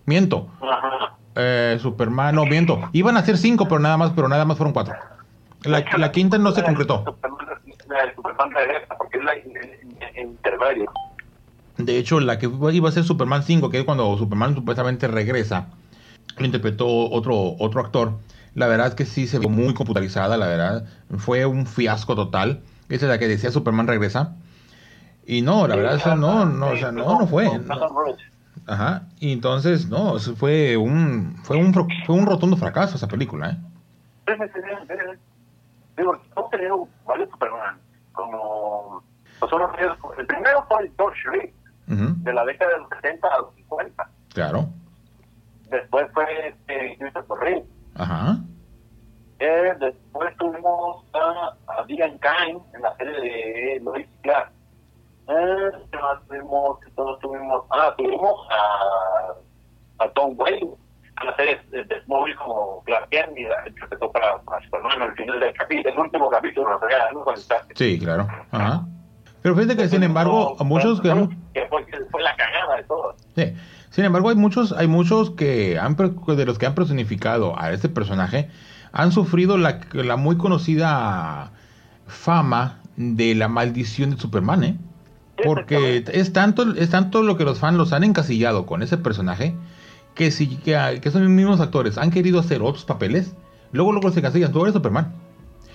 Miento. 0.07 0.49
Ajá. 0.61 1.15
Eh, 1.35 1.79
Superman, 1.81 2.35
no, 2.35 2.45
miento. 2.45 2.81
Iban 2.93 3.17
a 3.17 3.25
ser 3.25 3.39
cinco, 3.39 3.67
pero 3.67 3.81
nada 3.81 3.97
más, 3.97 4.13
pero 4.15 4.29
nada 4.29 4.45
más 4.45 4.57
fueron 4.57 4.73
cuatro. 4.73 4.95
La, 5.65 5.85
la 5.97 6.13
quinta 6.13 6.39
no 6.39 6.53
se 6.53 6.63
concretó. 6.63 7.05
Superman, 7.05 7.49
la 7.89 8.15
Superman 8.15 8.51
regresa, 8.53 8.95
porque 8.97 9.19
es 9.19 9.25
la 9.25 9.33
intermedio. 10.21 10.93
De 11.79 11.99
hecho, 11.99 12.21
la 12.21 12.39
que 12.39 12.51
iba 12.73 12.89
a 12.89 12.93
ser 12.93 13.05
Superman 13.05 13.43
5, 13.43 13.71
que 13.71 13.79
es 13.79 13.85
cuando 13.85 14.17
Superman 14.19 14.55
supuestamente 14.55 15.09
regresa, 15.09 15.69
lo 16.37 16.45
interpretó 16.45 16.87
otro, 17.11 17.57
otro 17.59 17.81
actor. 17.81 18.19
La 18.55 18.67
verdad 18.67 18.89
es 18.89 18.95
que 18.95 19.07
sí 19.07 19.27
se 19.27 19.39
vio 19.39 19.49
muy 19.49 19.73
computarizada, 19.73 20.37
la 20.37 20.47
verdad. 20.47 20.85
Fue 21.17 21.47
un 21.47 21.67
fiasco 21.67 22.15
total. 22.15 22.61
Esa 22.89 23.07
es 23.07 23.11
la 23.11 23.19
que 23.19 23.29
decía 23.29 23.51
Superman 23.51 23.87
regresa. 23.87 24.37
Y 25.27 25.41
no, 25.41 25.67
la 25.67 25.77
verdad, 25.77 25.95
esa 25.97 26.17
no, 26.17 26.45
no, 26.45 26.71
o 26.71 26.77
sea, 26.77 26.93
no, 26.93 27.21
no 27.21 27.27
fue. 27.27 27.47
No. 27.59 28.17
Ajá. 28.67 29.03
Y 29.19 29.33
entonces, 29.33 29.89
no, 29.89 30.19
fue 30.19 30.77
un, 30.77 31.37
fue 31.43 31.57
un, 31.57 31.73
fue 32.07 32.15
un 32.15 32.27
rotundo 32.27 32.57
fracaso 32.57 32.97
esa 32.97 33.09
película, 33.09 33.51
¿eh? 33.51 33.59
Digo, 35.97 36.19
hemos 36.37 36.51
tenido 36.51 36.89
varios 37.07 37.29
Superman, 37.31 37.77
como... 38.13 39.03
Pues 39.41 39.53
uno, 39.53 39.71
el 40.19 40.27
primero 40.27 40.65
fue 40.69 40.85
el 40.85 40.93
George 40.97 41.21
Reed, 41.31 41.51
uh 41.89 41.93
-huh. 41.93 42.15
de 42.23 42.33
la 42.33 42.45
década 42.45 42.71
de 42.73 42.79
los 42.79 42.89
70 42.91 43.29
a 43.29 43.39
los 43.41 43.55
50. 43.57 44.09
Claro. 44.33 44.69
Después 45.69 46.07
fue 46.13 46.55
eh, 46.69 46.97
Christopher. 46.99 47.65
Ajá. 47.97 48.39
Eh, 49.41 49.75
después 49.81 50.37
tuvimos 50.37 51.05
a, 51.15 51.55
a 51.67 51.85
Diane 51.87 52.19
Kine 52.21 52.61
en 52.75 52.83
la 52.83 52.97
serie 52.97 53.21
de 53.21 53.81
Lois 53.81 54.07
Clark. 54.23 54.53
Eh, 55.29 55.71
¿Qué 56.13 56.19
más 56.19 56.29
tuvimos? 56.29 56.79
Todos 56.97 57.19
tuvimos, 57.21 57.65
ah, 57.71 57.95
tuvimos 57.97 58.49
a, 58.51 60.05
a 60.05 60.09
Tom 60.11 60.35
Wayne 60.37 60.71
en 61.21 61.27
la 61.27 61.37
serie 61.37 61.61
de, 61.71 61.85
de 61.85 62.03
como 62.37 62.83
Clark 62.85 63.09
Kent 63.11 63.39
y 63.39 63.69
interpretó 63.69 64.11
para, 64.11 64.39
para 64.43 64.63
Superman 64.65 65.03
al 65.03 65.15
final 65.15 65.41
del 65.41 65.53
capítulo, 65.55 65.91
el 65.91 65.99
último 65.99 66.31
capítulo, 66.31 66.71
no 66.71 66.81
sé, 66.81 66.87
¿no? 67.15 67.25
Sí, 67.75 67.99
claro. 67.99 68.27
Ajá. 68.51 68.87
Pero 69.43 69.57
fíjate 69.57 69.77
que, 69.77 69.89
sin 69.89 70.03
embargo, 70.03 70.57
a 70.59 70.65
muchos 70.65 71.01
que. 71.01 71.09
Que 71.55 71.67
fue, 71.67 72.23
la 72.23 72.37
cagada 72.37 72.77
de 72.77 72.85
todo. 72.85 73.15
Sí. 73.35 73.55
Sin 73.91 74.05
embargo, 74.05 74.31
hay 74.31 74.37
muchos, 74.37 74.73
hay 74.73 74.87
muchos 74.87 75.31
que 75.31 75.79
han, 75.79 75.97
de 75.97 76.47
los 76.47 76.59
que 76.59 76.67
han 76.67 76.75
personificado 76.75 77.59
a 77.59 77.73
este 77.73 77.89
personaje, 77.89 78.49
han 78.93 79.13
sufrido 79.13 79.59
la, 79.59 79.81
la 79.93 80.17
muy 80.17 80.39
conocida 80.39 81.53
fama 82.07 82.81
de 82.97 83.35
la 83.35 83.49
maldición 83.49 84.11
de 84.11 84.17
Superman, 84.17 84.65
¿eh? 84.65 84.79
Porque 85.45 86.05
es 86.13 86.33
tanto, 86.33 86.75
es 86.75 86.91
tanto 86.91 87.23
lo 87.23 87.37
que 87.37 87.45
los 87.45 87.59
fans 87.59 87.77
los 87.77 87.93
han 87.93 88.05
encasillado 88.05 88.67
con 88.67 88.83
ese 88.83 88.99
personaje, 88.99 89.55
que 90.15 90.31
si 90.31 90.57
que, 90.57 91.01
que 91.03 91.09
esos 91.09 91.23
mismos 91.23 91.61
actores 91.61 91.99
han 91.99 92.11
querido 92.11 92.41
hacer 92.41 92.63
otros 92.63 92.85
papeles, 92.85 93.35
luego 93.73 93.93
luego 93.93 94.11
se 94.11 94.21
encasillan, 94.21 94.53
tú 94.53 94.63
eres 94.63 94.75
Superman. 94.75 95.15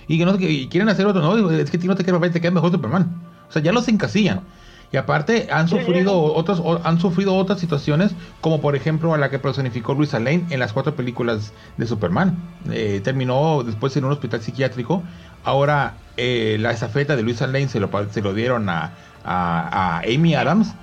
Y 0.06 0.18
que 0.18 0.24
no 0.24 0.34
y 0.38 0.68
quieren 0.68 0.88
hacer 0.88 1.06
otro, 1.06 1.20
no, 1.20 1.50
es 1.50 1.70
que 1.70 1.78
no 1.78 1.94
te 1.94 2.04
queda 2.04 2.20
te 2.20 2.40
queda 2.40 2.50
mejor 2.50 2.72
Superman. 2.72 3.22
O 3.48 3.52
sea, 3.52 3.62
ya 3.62 3.72
los 3.72 3.88
encasillan. 3.88 4.42
Y 4.90 4.96
aparte 4.96 5.48
han 5.50 5.68
sufrido 5.68 6.18
otras 6.18 6.62
han 6.82 6.98
sufrido 6.98 7.34
otras 7.34 7.60
situaciones, 7.60 8.12
como 8.40 8.62
por 8.62 8.74
ejemplo 8.74 9.12
a 9.12 9.18
la 9.18 9.28
que 9.28 9.38
personificó 9.38 9.92
Luisa 9.92 10.18
Lane 10.18 10.46
en 10.48 10.60
las 10.60 10.72
cuatro 10.72 10.96
películas 10.96 11.52
de 11.76 11.86
Superman. 11.86 12.38
Eh, 12.70 13.02
terminó 13.04 13.62
después 13.64 13.94
en 13.98 14.06
un 14.06 14.12
hospital 14.12 14.40
psiquiátrico. 14.40 15.02
Ahora 15.48 15.94
eh, 16.18 16.58
la 16.60 16.72
estafeta 16.72 17.16
de 17.16 17.22
Luisa 17.22 17.46
Lane 17.46 17.68
se 17.68 17.80
lo, 17.80 17.88
se 18.10 18.20
lo 18.20 18.34
dieron 18.34 18.68
a, 18.68 18.92
a, 19.24 19.96
a 19.96 19.98
Amy 20.00 20.34
Adams. 20.34 20.74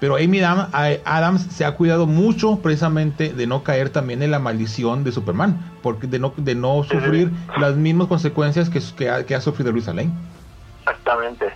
Pero 0.00 0.16
Amy 0.16 0.40
Adams 0.42 1.42
se 1.50 1.64
ha 1.64 1.76
cuidado 1.76 2.06
mucho 2.06 2.58
precisamente 2.58 3.32
de 3.32 3.46
no 3.46 3.62
caer 3.62 3.90
también 3.90 4.24
en 4.24 4.32
la 4.32 4.40
maldición 4.40 5.04
de 5.04 5.12
Superman, 5.12 5.58
porque 5.82 6.08
de 6.08 6.18
no, 6.18 6.32
de 6.36 6.56
no 6.56 6.82
sufrir 6.82 7.30
las 7.58 7.76
mismas 7.76 8.08
consecuencias 8.08 8.70
que, 8.70 8.80
que, 8.96 9.08
ha, 9.08 9.24
que 9.24 9.36
ha 9.36 9.40
sufrido 9.40 9.70
Luisa 9.70 9.92
Lane. 9.92 10.10
Exactamente. 10.80 11.52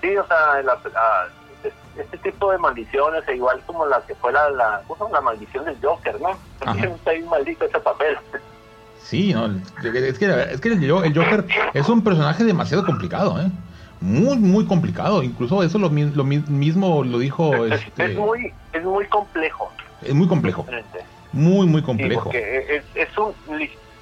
Sí, 0.00 0.16
o 0.16 0.26
sea, 0.26 0.62
la, 0.62 0.78
la 0.92 1.28
este 1.98 2.18
tipo 2.18 2.50
de 2.50 2.58
maldiciones, 2.58 3.24
igual 3.28 3.60
como 3.66 3.84
la 3.84 4.00
que 4.06 4.14
fue 4.14 4.32
la, 4.32 4.48
la, 4.50 4.82
la 5.12 5.20
maldición 5.20 5.66
del 5.66 5.76
Joker, 5.82 6.18
¿no? 6.20 6.30
Está 6.82 7.10
ahí 7.10 7.22
maldito 7.24 7.66
ese 7.66 7.80
papel. 7.80 8.16
Sí, 9.08 9.32
no, 9.32 9.46
es 9.46 9.92
que, 9.92 10.08
es 10.08 10.60
que 10.60 10.68
el, 10.68 10.84
el 10.84 11.14
Joker 11.14 11.46
es 11.74 11.88
un 11.88 12.02
personaje 12.02 12.44
demasiado 12.44 12.84
complicado, 12.84 13.40
¿eh? 13.40 13.50
Muy, 14.00 14.36
muy 14.36 14.66
complicado. 14.66 15.22
Incluso 15.22 15.62
eso 15.62 15.78
lo, 15.78 15.88
lo 15.88 16.24
mismo 16.24 17.04
lo 17.04 17.18
dijo. 17.18 17.66
Es, 17.66 17.82
este... 17.82 18.12
es, 18.12 18.18
muy, 18.18 18.52
es 18.72 18.84
muy 18.84 19.06
complejo. 19.06 19.70
Es 20.02 20.12
muy 20.12 20.26
complejo. 20.26 20.66
Muy, 21.32 21.66
muy 21.66 21.82
complejo. 21.82 22.30
Sí, 22.30 22.38
porque 22.38 22.76
es, 22.76 22.84
es 22.94 23.18
un, 23.18 23.34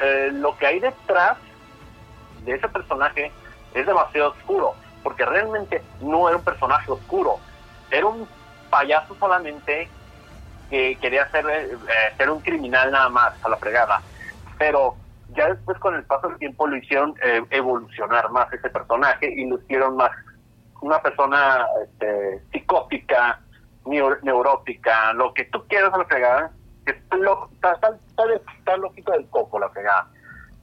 eh, 0.01 0.31
lo 0.33 0.57
que 0.57 0.67
hay 0.67 0.81
detrás 0.81 1.37
de 2.45 2.55
ese 2.55 2.69
personaje 2.69 3.31
es 3.75 3.87
demasiado 3.87 4.31
oscuro. 4.31 4.75
Porque 5.03 5.25
realmente 5.25 5.83
no 6.01 6.29
era 6.29 6.39
un 6.39 6.45
personaje 6.45 6.91
oscuro 6.91 7.39
era 7.95 8.07
un 8.07 8.27
payaso 8.71 9.17
solamente 9.19 9.89
que 10.71 10.97
quería 11.01 11.31
ser, 11.31 11.45
eh, 11.49 11.77
ser 12.17 12.31
un 12.31 12.41
criminal 12.41 12.91
nada 12.91 13.09
más, 13.09 13.33
a 13.43 13.49
la 13.49 13.57
fregada. 13.57 14.03
Pero 14.59 14.97
ya 15.35 15.49
después 15.49 15.79
con 15.79 15.95
el 15.95 16.05
paso 16.05 16.29
del 16.29 16.39
tiempo 16.39 16.67
lo 16.67 16.77
hicieron 16.77 17.15
eh, 17.25 17.43
evolucionar 17.51 18.31
más 18.31 18.53
ese 18.53 18.71
personaje 18.71 19.33
y 19.33 19.47
lo 19.47 19.59
hicieron 19.61 19.97
más 19.97 20.11
una 20.81 21.01
persona 21.01 21.67
este, 21.83 22.43
psicótica, 22.53 23.41
neurótica, 23.87 25.13
lo 25.15 25.33
que 25.33 25.45
tú 25.45 25.63
quieras 25.69 25.93
a 25.95 25.99
la 25.99 26.05
fregada, 26.05 26.51
que 26.85 26.93
está, 26.93 27.17
lo, 27.17 27.49
está, 27.55 27.73
está, 27.73 27.97
está, 28.09 28.25
está 28.59 28.77
loquito 28.77 29.13
del 29.13 29.27
coco 29.29 29.59
la 29.59 29.71
fregada, 29.71 30.09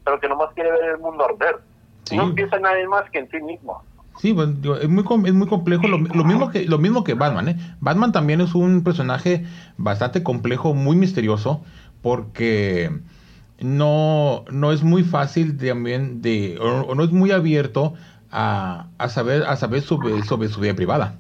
pero 0.05 0.19
que 0.19 0.29
nomás 0.29 0.53
quiere 0.53 0.71
ver 0.71 0.83
el 0.91 0.97
mundo 0.99 1.25
arder. 1.25 1.59
Sí. 2.03 2.17
No 2.17 2.33
piensa 2.35 2.59
nadie 2.59 2.87
más 2.87 3.09
que 3.09 3.19
en 3.19 3.29
sí 3.31 3.41
mismo. 3.41 3.83
Sí, 4.17 4.35
es 4.37 4.89
muy 4.89 5.03
es 5.25 5.33
muy 5.33 5.47
complejo, 5.47 5.87
lo, 5.87 5.97
lo, 5.97 6.23
mismo 6.23 6.51
que 6.51 6.65
lo 6.65 6.77
mismo 6.77 7.03
que 7.03 7.13
Batman, 7.13 7.49
¿eh? 7.49 7.55
Batman 7.79 8.11
también 8.11 8.41
es 8.41 8.53
un 8.53 8.83
personaje 8.83 9.45
bastante 9.77 10.21
complejo, 10.21 10.73
muy 10.75 10.95
misterioso, 10.95 11.63
porque 12.01 12.91
no, 13.61 14.45
no 14.51 14.71
es 14.71 14.83
muy 14.83 15.03
fácil 15.03 15.57
también 15.57 16.21
de, 16.21 16.57
o, 16.59 16.81
o 16.81 16.95
no 16.95 17.03
es 17.03 17.11
muy 17.11 17.31
abierto 17.31 17.93
a, 18.31 18.87
a 18.97 19.09
saber, 19.09 19.43
a 19.43 19.55
saber 19.55 19.81
sobre, 19.81 20.23
sobre 20.23 20.49
su 20.49 20.59
vida 20.59 20.73
privada. 20.73 21.17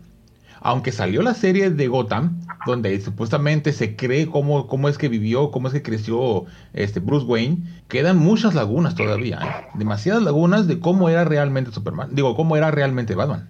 Aunque 0.63 0.91
salió 0.91 1.23
la 1.23 1.33
serie 1.33 1.71
de 1.71 1.87
Gotham, 1.87 2.39
donde 2.67 2.99
supuestamente 3.01 3.73
se 3.73 3.95
cree 3.95 4.27
cómo, 4.27 4.67
cómo 4.67 4.89
es 4.89 4.99
que 4.99 5.09
vivió, 5.09 5.49
cómo 5.49 5.67
es 5.67 5.73
que 5.73 5.81
creció 5.81 6.45
este 6.73 6.99
Bruce 6.99 7.25
Wayne, 7.25 7.57
quedan 7.87 8.17
muchas 8.17 8.53
lagunas 8.53 8.93
todavía, 8.93 9.39
¿eh? 9.41 9.67
demasiadas 9.73 10.21
lagunas 10.21 10.67
de 10.67 10.79
cómo 10.79 11.09
era 11.09 11.25
realmente 11.25 11.71
Superman, 11.71 12.09
digo, 12.13 12.35
cómo 12.35 12.55
era 12.57 12.69
realmente 12.69 13.15
Batman. 13.15 13.49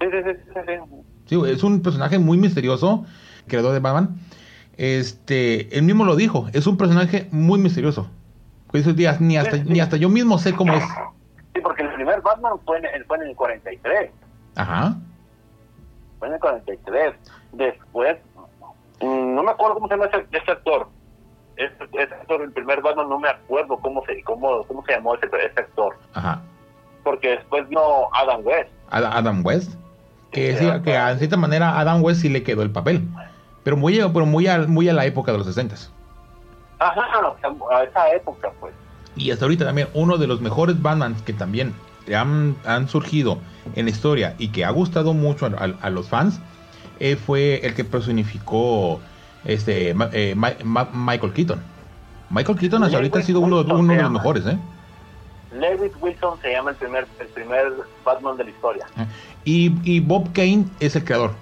Sí, 0.00 0.06
sí, 0.10 0.32
sí, 0.52 0.60
sí. 0.66 0.96
Sí, 1.24 1.50
es 1.50 1.64
un 1.64 1.80
personaje 1.80 2.18
muy 2.18 2.36
misterioso, 2.36 3.06
creador 3.46 3.72
de 3.72 3.80
Batman. 3.80 4.18
Este, 4.76 5.76
él 5.76 5.84
mismo 5.84 6.04
lo 6.04 6.16
dijo, 6.16 6.46
es 6.52 6.66
un 6.66 6.76
personaje 6.76 7.28
muy 7.30 7.58
misterioso. 7.58 8.10
Esos 8.72 8.94
días 8.94 9.20
ni 9.20 9.36
hasta, 9.38 9.56
ni 9.58 9.80
hasta 9.80 9.96
yo 9.96 10.08
mismo 10.10 10.38
sé 10.38 10.52
cómo 10.54 10.74
es. 10.74 10.84
Sí, 11.54 11.60
porque 11.62 11.82
el 11.82 11.92
primer 11.94 12.20
Batman 12.20 12.52
fue 12.66 12.78
en, 12.78 13.04
fue 13.06 13.16
en 13.18 13.22
el 13.28 13.36
43. 13.36 14.10
Ajá. 14.56 14.96
Fue 16.18 16.28
en 16.28 16.34
el 16.34 16.40
43. 16.40 17.14
Después, 17.52 18.16
mm, 19.00 19.34
no 19.34 19.42
me 19.42 19.50
acuerdo 19.52 19.74
cómo 19.76 19.88
se 19.88 19.94
llama 19.96 20.06
ese, 20.12 20.26
ese 20.30 20.50
actor. 20.50 20.88
Ese, 21.56 21.72
ese 21.94 22.14
actor, 22.14 22.42
el 22.42 22.52
primer 22.52 22.82
Batman, 22.82 23.08
no 23.08 23.18
me 23.18 23.28
acuerdo 23.30 23.78
cómo 23.78 24.04
se, 24.04 24.22
cómo, 24.24 24.62
cómo 24.64 24.84
se 24.84 24.92
llamó 24.92 25.14
ese, 25.14 25.26
ese 25.26 25.60
actor. 25.60 25.96
Ajá. 26.12 26.42
Porque 27.02 27.30
después 27.30 27.64
no 27.70 27.80
Adam 28.12 28.44
West. 28.44 28.68
Ad- 28.90 29.04
Adam 29.04 29.40
West. 29.46 29.72
Que, 30.32 30.54
Sí, 30.56 30.66
que 30.82 30.90
West. 30.90 31.08
de 31.12 31.18
cierta 31.18 31.36
manera 31.38 31.78
Adam 31.78 32.02
West 32.02 32.20
sí 32.20 32.28
le 32.28 32.42
quedó 32.42 32.62
el 32.62 32.70
papel. 32.72 33.08
Pero 33.66 33.76
muy, 33.76 33.96
pero 34.14 34.26
muy, 34.26 34.46
a, 34.46 34.58
muy 34.60 34.88
a 34.88 34.92
la 34.92 35.06
época 35.06 35.32
de 35.32 35.38
los 35.38 35.46
60 35.48 35.74
Ajá, 36.78 37.02
a 37.72 37.82
esa 37.82 38.12
época, 38.14 38.48
pues. 38.60 38.72
Y 39.16 39.32
hasta 39.32 39.44
ahorita 39.44 39.64
también 39.64 39.88
uno 39.92 40.18
de 40.18 40.28
los 40.28 40.40
mejores 40.40 40.80
Batman 40.80 41.16
que 41.24 41.32
también 41.32 41.74
han, 42.14 42.54
han 42.64 42.88
surgido 42.88 43.38
en 43.74 43.86
la 43.86 43.90
historia 43.90 44.36
y 44.38 44.52
que 44.52 44.64
ha 44.64 44.70
gustado 44.70 45.14
mucho 45.14 45.46
a, 45.46 45.48
a- 45.48 45.74
a 45.84 45.90
los 45.90 46.08
fans 46.08 46.38
eh, 47.00 47.16
fue 47.16 47.66
el 47.66 47.74
que 47.74 47.82
personificó 47.82 49.00
este 49.44 49.90
eh, 50.12 50.34
Ma- 50.36 50.54
Ma- 50.62 50.88
Michael 50.92 51.32
Keaton. 51.32 51.60
Michael 52.30 52.58
Keaton 52.58 52.84
hasta 52.84 52.98
ahorita 52.98 53.18
ha 53.18 53.22
sido 53.22 53.40
uno, 53.40 53.62
uno 53.62 53.94
de 53.94 54.00
los 54.00 54.12
mejores, 54.12 54.46
¿eh? 54.46 54.56
Levitt 55.50 55.94
Wilson 56.00 56.38
se 56.40 56.52
llama 56.52 56.70
el 56.70 56.76
primer, 56.76 57.08
el 57.18 57.26
primer 57.28 57.64
Batman 58.04 58.36
de 58.36 58.44
la 58.44 58.50
historia. 58.50 58.86
Y, 59.44 59.72
y 59.82 59.98
Bob 59.98 60.32
Kane 60.32 60.66
es 60.78 60.94
el 60.94 61.04
creador. 61.04 61.32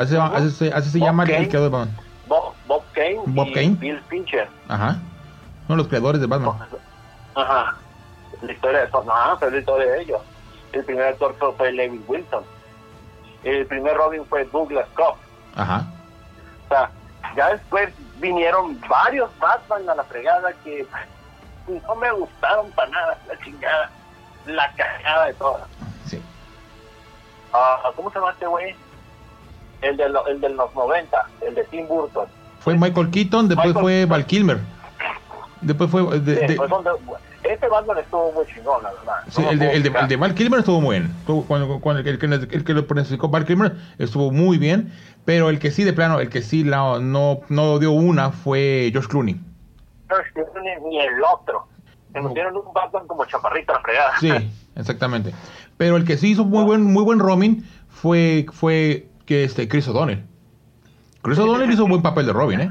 Así, 0.00 0.10
se 0.12 0.16
llama- 0.16 0.36
así 0.36 0.70
así 0.72 0.90
se 0.90 0.98
llama 0.98 1.24
el- 1.24 1.30
el 1.30 1.36
Kane. 1.36 1.48
creador 1.48 1.70
de 1.70 1.76
Batman. 1.78 1.96
Bob, 2.26 2.54
Bob 2.66 2.82
Kane 2.92 3.20
Bob 3.26 3.46
y 3.48 3.52
Kane. 3.52 3.68
Bill 3.78 4.00
Fincher. 4.08 4.48
Ajá. 4.68 4.96
Uno 5.68 5.68
de 5.68 5.76
los 5.76 5.88
creadores 5.88 6.20
de 6.20 6.26
Batman. 6.26 6.56
Ajá. 7.34 7.74
La 8.42 8.52
historia 8.52 8.80
de 8.80 8.86
Ajá, 8.86 9.36
fue 9.36 9.50
la 9.50 9.58
historia 9.58 9.86
de 9.92 10.02
ellos. 10.02 10.20
El 10.72 10.84
primer 10.84 11.04
actor 11.06 11.34
fue, 11.38 11.72
Levitt 11.72 12.02
Wilson. 12.08 12.44
El 13.44 13.66
primer 13.66 13.94
Robin 13.96 14.24
fue 14.26 14.44
Douglas 14.46 14.86
Cobb. 14.94 15.16
Ajá. 15.56 15.84
O 16.66 16.68
sea, 16.68 16.90
ya 17.36 17.48
después 17.50 17.90
vinieron 18.18 18.80
varios 18.88 19.30
Batman 19.38 19.88
a 19.90 19.94
la 19.96 20.04
fregada 20.04 20.52
que 20.64 20.86
no 21.86 21.94
me 21.96 22.10
gustaron 22.12 22.70
para 22.72 22.90
nada, 22.90 23.18
la 23.28 23.38
chingada, 23.44 23.90
la 24.46 24.72
cagada 24.74 25.26
de 25.26 25.34
todas. 25.34 25.62
Sí. 26.06 26.22
Ah, 27.52 27.90
¿Cómo 27.96 28.10
se 28.10 28.18
llama 28.18 28.32
este 28.32 28.46
güey? 28.46 28.74
El 29.82 29.96
de, 29.96 30.08
lo- 30.08 30.26
el 30.26 30.40
de 30.40 30.50
los 30.50 30.74
90, 30.74 31.26
el 31.46 31.54
de 31.54 31.64
Tim 31.64 31.88
Burton. 31.88 32.26
Fue 32.60 32.76
Michael 32.76 33.10
Keaton, 33.10 33.48
después 33.48 33.68
Michael 33.68 33.82
fue. 33.82 34.04
Val 34.06 34.26
Kilmer. 34.26 34.58
Después 35.62 35.90
fue... 35.90 36.02
de- 36.20 36.40
Sí, 36.40 36.46
de- 36.46 36.54
pues, 36.56 36.70
donde- 36.70 36.90
ese 37.42 37.68
Batman 37.68 37.98
estuvo 37.98 38.32
muy 38.32 38.44
chingón, 38.46 38.82
la 38.82 38.90
verdad. 38.92 39.14
Sí, 39.28 39.40
No 39.42 39.50
el 39.50 39.58
de, 39.58 39.72
el, 39.72 39.82
de, 39.82 39.88
quejar. 39.88 40.02
el 40.04 40.08
de 40.10 40.16
Val 40.16 40.34
Kilmer 40.34 40.60
estuvo 40.60 40.80
muy 40.80 40.98
bien. 40.98 41.10
Estuvo- 41.20 41.44
cuando, 41.46 41.80
cuando 41.80 42.00
el, 42.08 42.18
que, 42.18 42.26
el 42.26 42.64
que 42.64 42.74
lo 42.74 42.86
personificó 42.86 43.28
Val 43.28 43.44
Kilmer 43.46 43.76
estuvo 43.98 44.30
muy 44.30 44.58
bien. 44.58 44.92
Pero 45.24 45.48
el 45.50 45.58
que 45.58 45.70
sí, 45.70 45.84
de 45.84 45.92
plano, 45.92 46.20
el 46.20 46.28
que 46.28 46.42
sí 46.42 46.64
la- 46.64 46.98
no, 47.00 47.40
no 47.48 47.78
dio 47.78 47.92
una 47.92 48.30
fue 48.30 48.88
George 48.92 49.08
Clooney. 49.08 49.34
No, 50.10 50.16
ni, 50.82 50.88
ni 50.90 51.00
el 51.00 51.22
otro. 51.24 51.66
Se 52.12 52.20
metieron 52.20 52.56
un 52.56 52.72
Batman 52.74 53.06
como 53.06 53.24
chaparrito 53.24 53.72
la 53.72 53.80
fregada. 53.80 54.12
Sí, 54.20 54.30
exactamente. 54.76 55.32
Pero 55.76 55.96
el 55.96 56.04
que 56.04 56.16
sí 56.18 56.32
hizo 56.32 56.44
muy 56.44 56.64
buen, 56.64 56.84
muy 56.84 57.04
buen 57.04 57.18
Robin 57.20 57.64
fue, 57.88 58.44
fue 58.52 59.06
que 59.30 59.44
este 59.44 59.68
Chris 59.68 59.86
O'Donnell. 59.86 60.26
Chris 61.22 61.38
O'Donnell 61.38 61.70
hizo 61.70 61.84
un 61.84 61.90
buen 61.90 62.02
papel 62.02 62.26
de 62.26 62.32
Robin, 62.32 62.60
¿eh? 62.62 62.70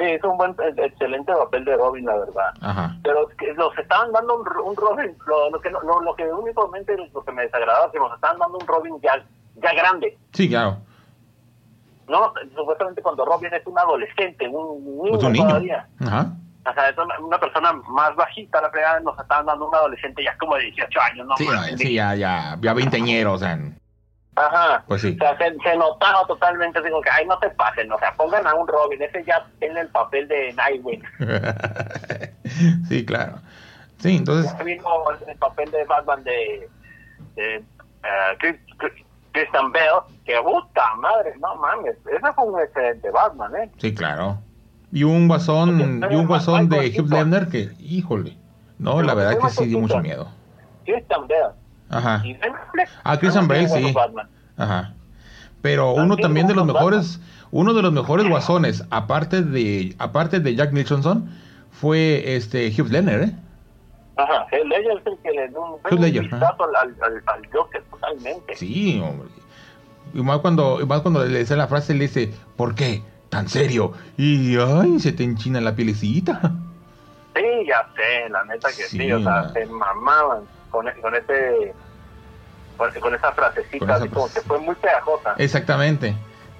Sí, 0.00 0.04
es 0.04 0.24
un 0.24 0.36
buen, 0.36 0.50
eh, 0.50 0.74
excelente 0.78 1.32
papel 1.32 1.64
de 1.64 1.76
Robin, 1.76 2.04
la 2.06 2.16
verdad. 2.16 2.54
Ajá. 2.60 2.96
Pero 3.04 3.28
que 3.38 3.54
nos 3.54 3.76
estaban 3.78 4.10
dando 4.10 4.34
un, 4.40 4.48
un 4.64 4.74
Robin, 4.74 5.16
lo, 5.28 5.50
lo 5.50 5.60
que, 5.60 5.70
no- 5.70 5.80
lo, 5.82 6.00
lo 6.02 6.16
que 6.16 6.24
únicamente 6.24 6.96
lo 7.14 7.22
que 7.24 7.30
me 7.30 7.42
desagradaba 7.42 7.86
es 7.86 7.92
que 7.92 8.00
nos 8.00 8.12
estaban 8.16 8.36
dando 8.40 8.58
un 8.58 8.66
Robin 8.66 8.94
ya, 9.00 9.24
ya 9.62 9.72
grande. 9.74 10.18
Sí, 10.32 10.48
claro. 10.48 10.78
No, 12.08 12.32
supuestamente 12.56 13.00
cuando 13.00 13.24
Robin 13.24 13.52
es 13.54 13.64
un 13.64 13.78
adolescente, 13.78 14.48
un 14.48 14.84
niño, 15.04 15.18
Es 15.18 15.22
un 15.24 15.32
niño. 15.34 15.46
todavía. 15.46 15.86
Ajá. 16.00 16.32
O 16.68 16.74
sea, 16.74 16.88
es 16.88 16.98
una, 16.98 17.16
una 17.20 17.38
persona 17.38 17.72
más 17.90 18.16
bajita, 18.16 18.60
la 18.60 18.70
fregada 18.70 18.98
nos 19.00 19.16
estaban 19.20 19.46
dando 19.46 19.68
un 19.68 19.74
adolescente 19.76 20.24
ya 20.24 20.36
como 20.36 20.56
de 20.56 20.64
18 20.64 21.00
años, 21.00 21.26
¿no? 21.28 21.36
Sí, 21.36 21.94
ya, 21.94 22.16
ya, 22.16 22.58
ya 22.60 22.74
veinteañero, 22.74 23.34
o 23.34 23.38
sea, 23.38 23.56
Ajá. 24.38 24.84
pues 24.86 25.02
sí. 25.02 25.16
O 25.20 25.24
sea, 25.24 25.36
se, 25.38 25.56
se 25.58 25.76
notaba 25.76 26.26
totalmente, 26.26 26.80
digo 26.82 27.00
que, 27.02 27.10
ay, 27.10 27.26
no 27.26 27.38
se 27.40 27.50
pasen, 27.50 27.90
o 27.92 27.98
sea, 27.98 28.14
pongan 28.14 28.46
a 28.46 28.54
un 28.54 28.66
Robin, 28.68 29.02
ese 29.02 29.24
ya 29.24 29.46
tiene 29.58 29.80
el 29.80 29.88
papel 29.88 30.28
de 30.28 30.52
Nightwing. 30.54 31.02
sí, 32.88 33.04
claro. 33.04 33.38
Sí, 33.98 34.16
entonces, 34.16 34.52
Ya 34.56 34.62
vino 34.64 34.84
el 35.26 35.36
papel 35.38 35.70
de 35.70 35.84
Batman 35.84 36.22
de, 36.24 36.68
de 37.34 37.64
Chris- 38.38 38.60
Chris- 38.78 39.04
Christian 39.32 39.72
Bell, 39.72 40.00
que 40.24 40.36
puta 40.40 40.94
madre, 40.96 41.34
no 41.40 41.56
mames, 41.56 41.96
ese 42.06 42.32
fue 42.34 42.44
un 42.44 42.60
excelente 42.60 43.10
Batman, 43.10 43.56
¿eh? 43.56 43.70
sí, 43.78 43.94
claro. 43.94 44.38
Y 44.90 45.04
un 45.04 45.28
guasón, 45.28 46.02
y 46.10 46.14
un 46.14 46.26
guasón 46.26 46.68
de 46.70 46.78
Hugh 46.98 47.10
Ledger 47.10 47.48
que, 47.48 47.70
híjole, 47.78 48.38
no, 48.78 49.02
la 49.02 49.12
verdad 49.14 49.38
que 49.38 49.50
sí 49.50 49.66
dio 49.66 49.80
mucho 49.80 49.98
miedo. 49.98 50.28
Christian 50.86 51.26
Bell. 51.26 51.48
Ajá. 51.90 52.20
Y 52.24 52.34
Ben 52.34 52.52
Affleck, 52.54 52.88
Ah, 53.04 53.18
Christian 53.18 53.48
Bale, 53.48 53.68
sí. 53.68 53.92
Batman. 53.92 54.28
Ajá. 54.56 54.94
Pero 55.62 55.92
uno 55.92 56.16
también 56.16 56.46
de 56.46 56.54
los 56.54 56.64
mejores, 56.66 57.20
uno 57.50 57.74
de 57.74 57.82
los 57.82 57.92
mejores 57.92 58.28
guasones, 58.28 58.84
aparte 58.90 59.42
de, 59.42 59.94
aparte 59.98 60.40
de 60.40 60.54
Jack 60.54 60.72
Nicholson, 60.72 61.28
fue 61.70 62.36
este 62.36 62.68
Hugh 62.68 62.88
Ledger, 62.90 63.22
¿eh? 63.22 63.32
Ajá, 64.16 64.46
el 64.52 64.68
Ledger 64.68 64.98
es 64.98 65.06
el 65.06 65.18
que 65.22 65.30
le 65.30 65.48
dio 65.48 65.80
un, 65.90 66.00
Ledger, 66.00 66.22
vistazo 66.22 66.64
al, 66.64 66.76
al, 66.76 66.96
al- 67.02 67.22
al 67.26 67.48
Joker 67.52 67.82
totalmente. 67.90 68.54
Sí, 68.56 69.00
hombre. 69.04 69.28
Y 70.14 70.22
más 70.22 70.38
cuando, 70.38 70.80
y 70.80 70.86
más 70.86 71.00
cuando 71.02 71.24
le 71.24 71.38
dice 71.40 71.54
la 71.56 71.66
frase, 71.68 71.94
le 71.94 72.02
dice, 72.04 72.32
¿por 72.56 72.74
qué? 72.74 73.02
Tan 73.28 73.48
serio. 73.48 73.92
Y 74.16 74.56
ay, 74.58 74.98
se 75.00 75.12
te 75.12 75.22
enchina 75.22 75.60
la 75.60 75.74
pielecita. 75.74 76.40
Sí, 77.36 77.42
ya 77.66 77.86
sé, 77.94 78.28
la 78.30 78.44
neta 78.44 78.68
que 78.68 78.84
sí, 78.84 78.98
Sí, 78.98 79.12
o 79.12 79.22
sea, 79.22 79.50
se 79.50 79.66
mamaban 79.66 80.40
con, 80.78 80.86
con 81.02 81.14
ese 81.14 81.74
con, 83.00 83.14
esa 83.14 83.32
frasecita, 83.32 83.78
Con 83.80 83.90
esa 83.90 83.98
así 83.98 84.08
como 84.08 84.32
que 84.32 84.40
fue 84.42 84.60
muy 84.60 84.74
pegajosa. 84.76 85.34
Exactamente. 85.38 86.14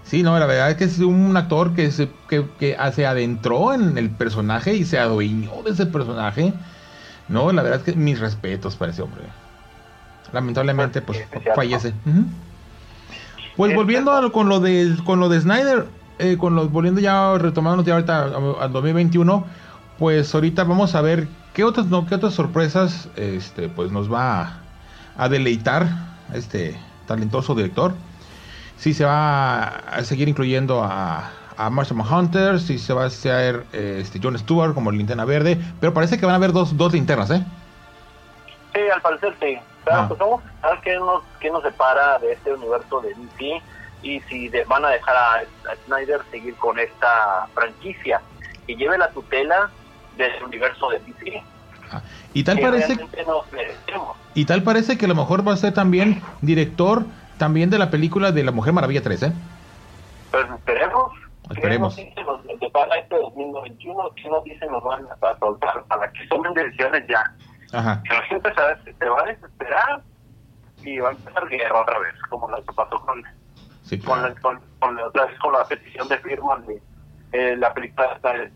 Sí, 0.04 0.22
no, 0.22 0.37
la 0.38 0.46
verdad 0.46 0.70
es 0.70 0.76
que 0.76 0.85
es 0.85 0.98
un 0.98 1.37
actor 1.37 1.74
que 1.74 1.90
se, 1.92 2.09
que, 2.28 2.44
que 2.59 2.76
se 2.92 3.07
adentró 3.07 3.72
en 3.72 3.96
el 3.98 4.11
personaje 4.11 4.74
y 4.74 4.85
se 4.85 4.98
adueñó 4.98 5.62
de 5.62 5.70
ese 5.70 5.87
personaje. 5.87 6.52
No, 7.28 7.52
la 7.52 7.62
verdad 7.62 7.81
es 7.81 7.85
que 7.85 7.98
mis 7.98 8.18
respetos 8.18 8.74
para 8.74 8.90
ese 8.90 9.02
hombre. 9.02 9.22
Lamentablemente, 10.33 11.02
pues 11.02 11.24
Pues, 11.31 11.44
fallece. 11.54 11.88
Ujú. 12.07 12.24
Pues 13.57 13.70
Es 13.70 13.76
volviendo 13.76 14.12
a 14.12 14.20
lo- 14.20 14.33
con 14.33 14.48
lo 14.48 14.61
de 14.61 14.96
con 15.04 15.20
lo 15.20 15.28
de 15.28 15.40
Snyder, 15.40 15.87
eh, 16.18 16.37
con 16.38 16.54
los 16.57 16.72
volviendo 16.72 17.00
ya 17.00 17.37
retomándonos 17.38 17.85
ya 17.87 17.94
ahorita 17.94 18.24
al 18.61 18.72
2021, 18.72 19.44
pues 19.98 20.34
ahorita 20.34 20.64
vamos 20.64 20.94
a 20.94 21.00
ver 21.00 21.28
qué 21.54 21.64
otras 21.64 21.87
no 21.87 22.06
qué 22.06 22.14
otras 22.14 22.34
sorpresas 22.34 23.08
este 23.16 23.68
pues 23.68 23.90
nos 23.90 24.12
va 24.12 24.40
a, 24.42 24.58
a 25.16 25.28
deleitar 25.28 25.87
este 26.34 26.78
talentoso 27.06 27.54
director. 27.54 27.94
Si 28.76 28.94
se 28.94 29.04
va 29.04 29.64
a 29.64 30.04
seguir 30.04 30.28
incluyendo 30.28 30.84
a, 30.84 31.30
a 31.56 31.70
Marshall 31.70 32.00
Hunter, 32.00 32.61
si 32.61 32.78
se 32.78 32.92
va 32.92 33.04
a 33.04 33.06
hacer 33.06 33.64
este 33.72 34.20
John 34.22 34.38
Stewart 34.38 34.72
como 34.74 34.92
linterna 34.92 35.24
verde, 35.24 35.58
pero 35.80 35.92
parece 35.92 36.16
que 36.18 36.26
van 36.26 36.34
a 36.34 36.37
haber 36.37 36.52
dos, 36.52 36.76
dos 36.76 36.92
linternas, 36.92 37.30
¿eh? 37.30 37.44
Sí, 38.74 38.80
al 38.94 39.00
parecer 39.00 39.34
sí. 39.40 39.58
Ah. 39.90 40.04
pues 40.06 40.20
vamos 40.20 40.42
a 40.62 40.68
ver 40.68 40.80
qué 40.84 40.96
nos, 40.96 41.22
qué 41.40 41.50
nos 41.50 41.62
separa 41.62 42.18
de 42.18 42.32
este 42.34 42.52
universo 42.52 43.00
de 43.00 43.08
DC 43.14 43.62
y 44.02 44.20
si 44.28 44.48
de- 44.48 44.64
van 44.64 44.84
a 44.84 44.90
dejar 44.90 45.16
a, 45.16 45.34
a 45.38 45.76
Snyder 45.87 46.20
seguir 46.30 46.54
con 46.56 46.78
esta 46.78 47.46
franquicia 47.54 48.20
y 48.66 48.76
lleve 48.76 48.98
la 48.98 49.08
tutela 49.11 49.70
del 50.18 50.42
universo 50.44 50.90
de 50.90 50.98
DC. 51.00 51.42
Ah, 51.90 52.02
Y 52.35 52.44
tal 52.44 52.59
parece 52.61 52.98
y 54.35 54.44
tal 54.44 54.62
parece 54.62 54.98
que 54.98 55.07
a 55.07 55.09
lo 55.09 55.14
mejor 55.14 55.46
va 55.46 55.54
a 55.54 55.57
ser 55.57 55.72
también 55.72 56.20
director 56.42 57.04
también 57.38 57.70
de 57.70 57.78
la 57.78 57.90
película 57.90 58.31
de 58.33 58.44
la 58.44 58.50
Mujer 58.52 58.72
Maravilla 58.74 59.00
3, 59.02 59.22
¿eh? 59.22 59.33
Pues 60.31 60.44
esperemos. 60.50 61.12
Esperemos. 61.50 61.94
¿Qué 61.96 62.04
nos 62.24 62.42
dicen 62.44 62.61
los- 62.61 62.72
para 62.72 62.96
este 62.98 63.16
2021? 63.16 64.11
¿Qué 64.16 64.28
nos 64.28 64.44
dicen 64.44 64.70
nos 64.70 64.85
van 64.85 65.07
a 65.07 65.38
soltar? 65.38 65.83
Para 65.85 66.12
que 66.12 66.26
tomen 66.26 66.52
decisiones 66.52 67.04
ya. 67.09 67.24
Ajá. 67.72 68.02
Que 68.02 68.12
la 68.14 68.22
gente 68.24 68.50
se, 68.85 68.92
se 68.92 69.09
va 69.09 69.20
a 69.22 69.24
desesperar 69.24 70.02
y 70.85 70.98
va 70.98 71.09
a 71.09 71.12
empezar 71.12 71.48
guerra 71.48 71.81
otra 71.81 71.98
vez, 72.00 72.14
como 72.28 72.48
lo 72.50 72.57
que 72.64 72.72
pasó 72.74 73.00
con, 73.00 73.22
Sí, 73.85 73.98
con, 73.98 74.18
claro. 74.18 74.35
la, 74.35 74.40
con, 74.42 74.61
con 74.81 74.96
la 74.96 75.02
con 75.40 75.52
la 75.54 75.64
petición 75.64 76.07
de 76.09 76.18
firmas 76.18 76.66
de 76.66 76.83
eh, 77.33 77.57
la 77.57 77.72
película 77.72 78.09
de 78.14 78.20
Snyder. 78.20 78.52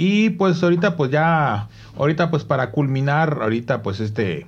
Y 0.00 0.30
pues 0.30 0.62
ahorita 0.62 0.96
pues 0.96 1.10
ya 1.10 1.68
ahorita 1.96 2.30
pues 2.30 2.44
para 2.44 2.70
culminar 2.70 3.40
ahorita 3.42 3.82
pues 3.82 3.98
este 3.98 4.46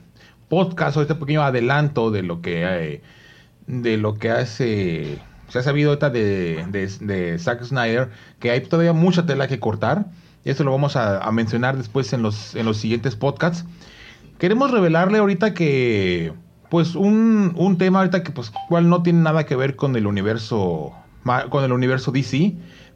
podcast 0.48 0.96
o 0.96 1.02
este 1.02 1.16
pequeño 1.16 1.42
adelanto 1.42 2.12
de 2.12 2.22
lo 2.22 2.40
que 2.40 2.62
eh, 2.64 3.02
de 3.66 3.96
lo 3.96 4.14
que 4.14 4.30
hace, 4.30 5.18
se 5.48 5.58
ha 5.58 5.62
sabido 5.62 5.90
ahorita 5.90 6.10
de, 6.10 6.64
de, 7.00 7.38
Zack 7.38 7.64
Snyder, 7.64 8.10
que 8.38 8.50
hay 8.50 8.60
todavía 8.60 8.92
mucha 8.92 9.26
tela 9.26 9.48
que 9.48 9.60
cortar. 9.60 10.06
Eso 10.44 10.64
lo 10.64 10.70
vamos 10.70 10.94
a, 10.96 11.18
a 11.18 11.32
mencionar 11.32 11.76
después 11.76 12.12
en 12.12 12.22
los, 12.22 12.54
en 12.54 12.66
los 12.66 12.76
siguientes 12.76 13.16
podcasts. 13.16 13.64
Queremos 14.38 14.70
revelarle 14.70 15.18
ahorita 15.18 15.52
que, 15.52 16.32
pues, 16.70 16.94
un, 16.94 17.54
un 17.56 17.76
tema 17.76 17.98
ahorita 18.00 18.22
que, 18.22 18.32
pues, 18.32 18.52
cual 18.68 18.88
no 18.88 19.02
tiene 19.02 19.20
nada 19.20 19.44
que 19.46 19.54
ver 19.54 19.76
con 19.76 19.94
el 19.96 20.06
universo, 20.06 20.92
con 21.50 21.64
el 21.64 21.72
universo 21.72 22.10
DC, 22.10 22.54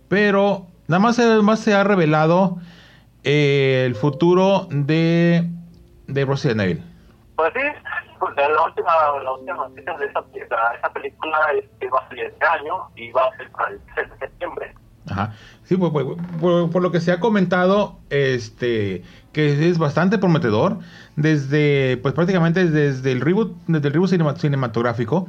pero 0.08 0.68
nada 0.88 1.00
más, 1.00 1.18
más 1.42 1.60
se 1.60 1.74
ha 1.74 1.84
revelado 1.84 2.58
eh, 3.22 3.84
el 3.86 3.94
futuro 3.94 4.68
de, 4.70 5.50
de 6.06 6.24
Resident 6.24 6.60
Evil. 6.60 6.82
Pues 7.36 7.52
sí, 7.54 7.60
pues 8.18 8.34
la 8.36 8.64
última, 8.64 8.90
la 9.22 9.32
última 9.32 9.54
noticia 9.54 9.96
de 9.98 10.06
esa, 10.06 10.22
de 10.32 10.40
esa 10.40 10.92
película 10.92 11.38
es 11.58 11.64
que 11.80 11.88
va 11.88 12.00
a 12.00 12.08
salir 12.08 12.24
este 12.24 12.46
año 12.46 12.88
y 12.96 13.10
va 13.10 13.24
a 13.26 13.36
ser 13.36 13.50
para 13.50 13.70
el 13.70 13.80
6 13.94 14.10
de 14.10 14.18
septiembre. 14.18 14.74
Ajá. 15.10 15.34
Sí, 15.64 15.76
pues, 15.76 15.92
pues, 15.92 16.06
por, 16.40 16.70
por, 16.70 16.82
lo 16.82 16.90
que 16.90 17.00
se 17.00 17.12
ha 17.12 17.20
comentado, 17.20 17.98
este, 18.10 19.02
que 19.32 19.68
es 19.68 19.78
bastante 19.78 20.18
prometedor, 20.18 20.78
desde, 21.16 21.98
pues 21.98 22.14
prácticamente 22.14 22.68
desde 22.68 23.12
el 23.12 23.20
reboot, 23.20 23.54
desde 23.66 23.88
el 23.88 23.94
reboot 23.94 24.10
cinema, 24.10 24.36
cinematográfico, 24.36 25.28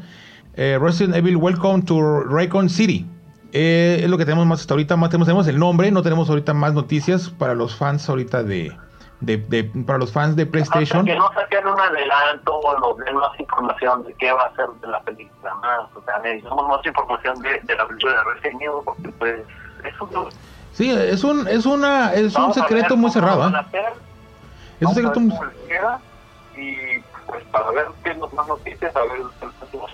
eh, 0.56 0.78
Resident 0.82 1.16
Evil 1.16 1.38
Welcome 1.38 1.84
to 1.84 2.24
Raycon 2.24 2.70
City. 2.70 3.06
Eh, 3.58 4.02
es 4.04 4.10
lo 4.10 4.18
que 4.18 4.26
tenemos 4.26 4.46
más 4.46 4.60
hasta 4.60 4.74
ahorita, 4.74 4.98
más 4.98 5.10
tenemos, 5.10 5.28
tenemos 5.28 5.48
el 5.48 5.58
nombre, 5.58 5.90
no 5.90 6.04
tenemos 6.04 6.30
ahorita 6.30 6.54
más 6.54 6.74
noticias 6.74 7.30
para 7.30 7.56
los 7.56 7.74
fans 7.74 8.10
ahorita 8.10 8.44
de, 8.44 8.78
de, 9.22 9.38
de, 9.38 9.64
para 9.86 9.98
los 9.98 10.12
fans 10.12 10.36
de 10.36 10.46
PlayStation. 10.46 11.00
Hasta 11.00 11.14
que 11.14 11.18
no 11.18 11.32
saquen 11.34 11.66
un 11.66 11.80
adelanto 11.80 12.54
o 12.54 12.80
nos 12.80 12.98
den 12.98 13.16
más 13.16 13.40
información 13.40 14.04
de 14.04 14.14
qué 14.16 14.34
va 14.34 14.44
a 14.44 14.56
ser 14.58 14.68
de 14.82 14.88
la 14.88 15.00
película 15.04 15.56
más, 15.56 15.88
o 15.96 16.04
sea, 16.04 16.20
necesitamos 16.20 16.68
más 16.68 16.86
información 16.86 17.40
de, 17.40 17.62
de 17.64 17.76
la 17.78 17.88
película 17.88 18.12
de 18.12 18.24
Resident 18.26 18.62
Evil 18.62 18.82
porque 18.84 19.10
pues 19.18 19.40
es 19.86 20.02
un... 20.02 20.30
Sí, 20.74 20.92
es 20.92 21.24
un, 21.24 21.48
es 21.48 21.66
una, 21.66 22.14
es 22.14 22.36
un 22.36 22.54
secreto 22.54 22.98
muy 22.98 23.10
cerrado. 23.10 23.48
¿eh? 23.48 23.54
Es 24.82 24.88
un 24.90 24.96
secreto 24.96 25.22
muy... 25.22 25.34
Y 26.58 27.00
pues 27.26 27.44
para 27.54 27.72
ver 27.72 27.86
qué 28.04 28.14
nos 28.16 28.34
más 28.34 28.48
noticias, 28.50 28.94
a 28.94 29.00
ver 29.00 29.20
los 29.20 29.32
próximos. 29.34 29.92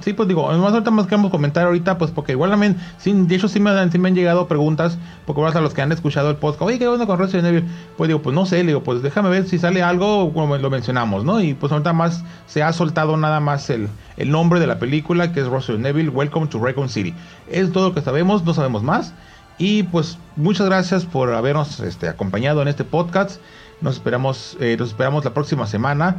Sí, 0.00 0.14
pues 0.14 0.28
digo, 0.28 0.46
más 0.46 0.72
ahorita 0.72 0.90
más 0.90 1.06
queremos 1.06 1.30
comentar 1.30 1.66
ahorita, 1.66 1.98
pues 1.98 2.10
porque 2.10 2.32
igual 2.32 2.50
también, 2.50 2.76
sí, 2.98 3.12
de 3.12 3.34
hecho 3.34 3.48
sí 3.48 3.60
me, 3.60 3.70
han, 3.70 4.14
llegado 4.14 4.48
preguntas, 4.48 4.98
porque 5.26 5.42
ahora 5.42 5.58
a 5.58 5.62
los 5.62 5.74
que 5.74 5.82
han 5.82 5.92
escuchado 5.92 6.30
el 6.30 6.36
podcast, 6.36 6.62
oye, 6.62 6.78
¿qué 6.78 6.88
onda 6.88 7.06
con 7.06 7.18
Resident 7.18 7.48
Evil? 7.48 7.64
Pues 7.96 8.08
digo, 8.08 8.22
pues 8.22 8.34
no 8.34 8.46
sé, 8.46 8.58
le 8.58 8.68
digo, 8.68 8.82
pues 8.82 9.02
déjame 9.02 9.28
ver 9.28 9.46
si 9.46 9.58
sale 9.58 9.82
algo, 9.82 10.32
como 10.32 10.56
lo 10.56 10.70
mencionamos, 10.70 11.24
¿no? 11.24 11.40
Y 11.40 11.54
pues 11.54 11.70
ahorita 11.70 11.92
más 11.92 12.24
se 12.46 12.62
ha 12.62 12.72
soltado 12.72 13.16
nada 13.16 13.40
más 13.40 13.68
el, 13.70 13.88
el 14.16 14.30
nombre 14.30 14.58
de 14.58 14.66
la 14.66 14.78
película, 14.78 15.32
que 15.32 15.40
es 15.40 15.46
Resident 15.46 15.86
Evil, 15.86 16.08
Welcome 16.08 16.46
to 16.46 16.58
Raycon 16.58 16.88
City. 16.88 17.14
Es 17.50 17.70
todo 17.72 17.88
lo 17.88 17.94
que 17.94 18.00
sabemos, 18.00 18.44
no 18.44 18.54
sabemos 18.54 18.82
más. 18.82 19.12
Y 19.58 19.82
pues 19.82 20.16
muchas 20.36 20.66
gracias 20.66 21.04
por 21.04 21.34
habernos 21.34 21.80
este, 21.80 22.08
acompañado 22.08 22.62
en 22.62 22.68
este 22.68 22.82
podcast. 22.82 23.42
Nos 23.82 23.96
esperamos, 23.96 24.56
eh, 24.58 24.76
nos 24.78 24.88
esperamos 24.88 25.22
la 25.24 25.34
próxima 25.34 25.66
semana 25.66 26.16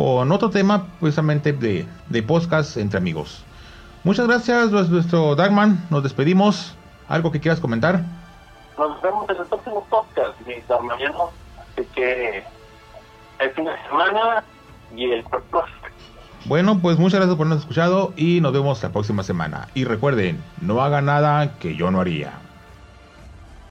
con 0.00 0.32
otro 0.32 0.48
tema 0.48 0.86
precisamente 0.98 1.52
de, 1.52 1.86
de 2.08 2.22
podcast 2.22 2.78
entre 2.78 2.96
amigos. 2.96 3.44
Muchas 4.02 4.26
gracias, 4.26 4.70
nuestro 4.70 5.36
Dagman. 5.36 5.86
Nos 5.90 6.02
despedimos. 6.02 6.74
¿Algo 7.06 7.30
que 7.30 7.38
quieras 7.38 7.60
comentar? 7.60 8.00
Nos 8.78 9.02
vemos 9.02 9.28
en 9.28 9.36
el 9.36 9.44
próximo 9.44 9.86
podcast, 9.90 10.40
mi 10.46 10.54
mañana. 10.88 11.18
Así 11.60 11.86
que 11.94 12.42
el 13.40 13.50
fin 13.50 13.66
de 13.66 13.72
semana 13.90 14.42
y 14.96 15.04
el 15.04 15.22
próximo. 15.22 15.78
Bueno, 16.46 16.78
pues 16.80 16.98
muchas 16.98 17.20
gracias 17.20 17.36
por 17.36 17.46
habernos 17.46 17.64
escuchado 17.64 18.14
y 18.16 18.40
nos 18.40 18.54
vemos 18.54 18.82
la 18.82 18.88
próxima 18.88 19.22
semana. 19.22 19.68
Y 19.74 19.84
recuerden, 19.84 20.42
no 20.62 20.80
haga 20.80 21.02
nada 21.02 21.58
que 21.58 21.76
yo 21.76 21.90
no 21.90 22.00
haría. 22.00 22.32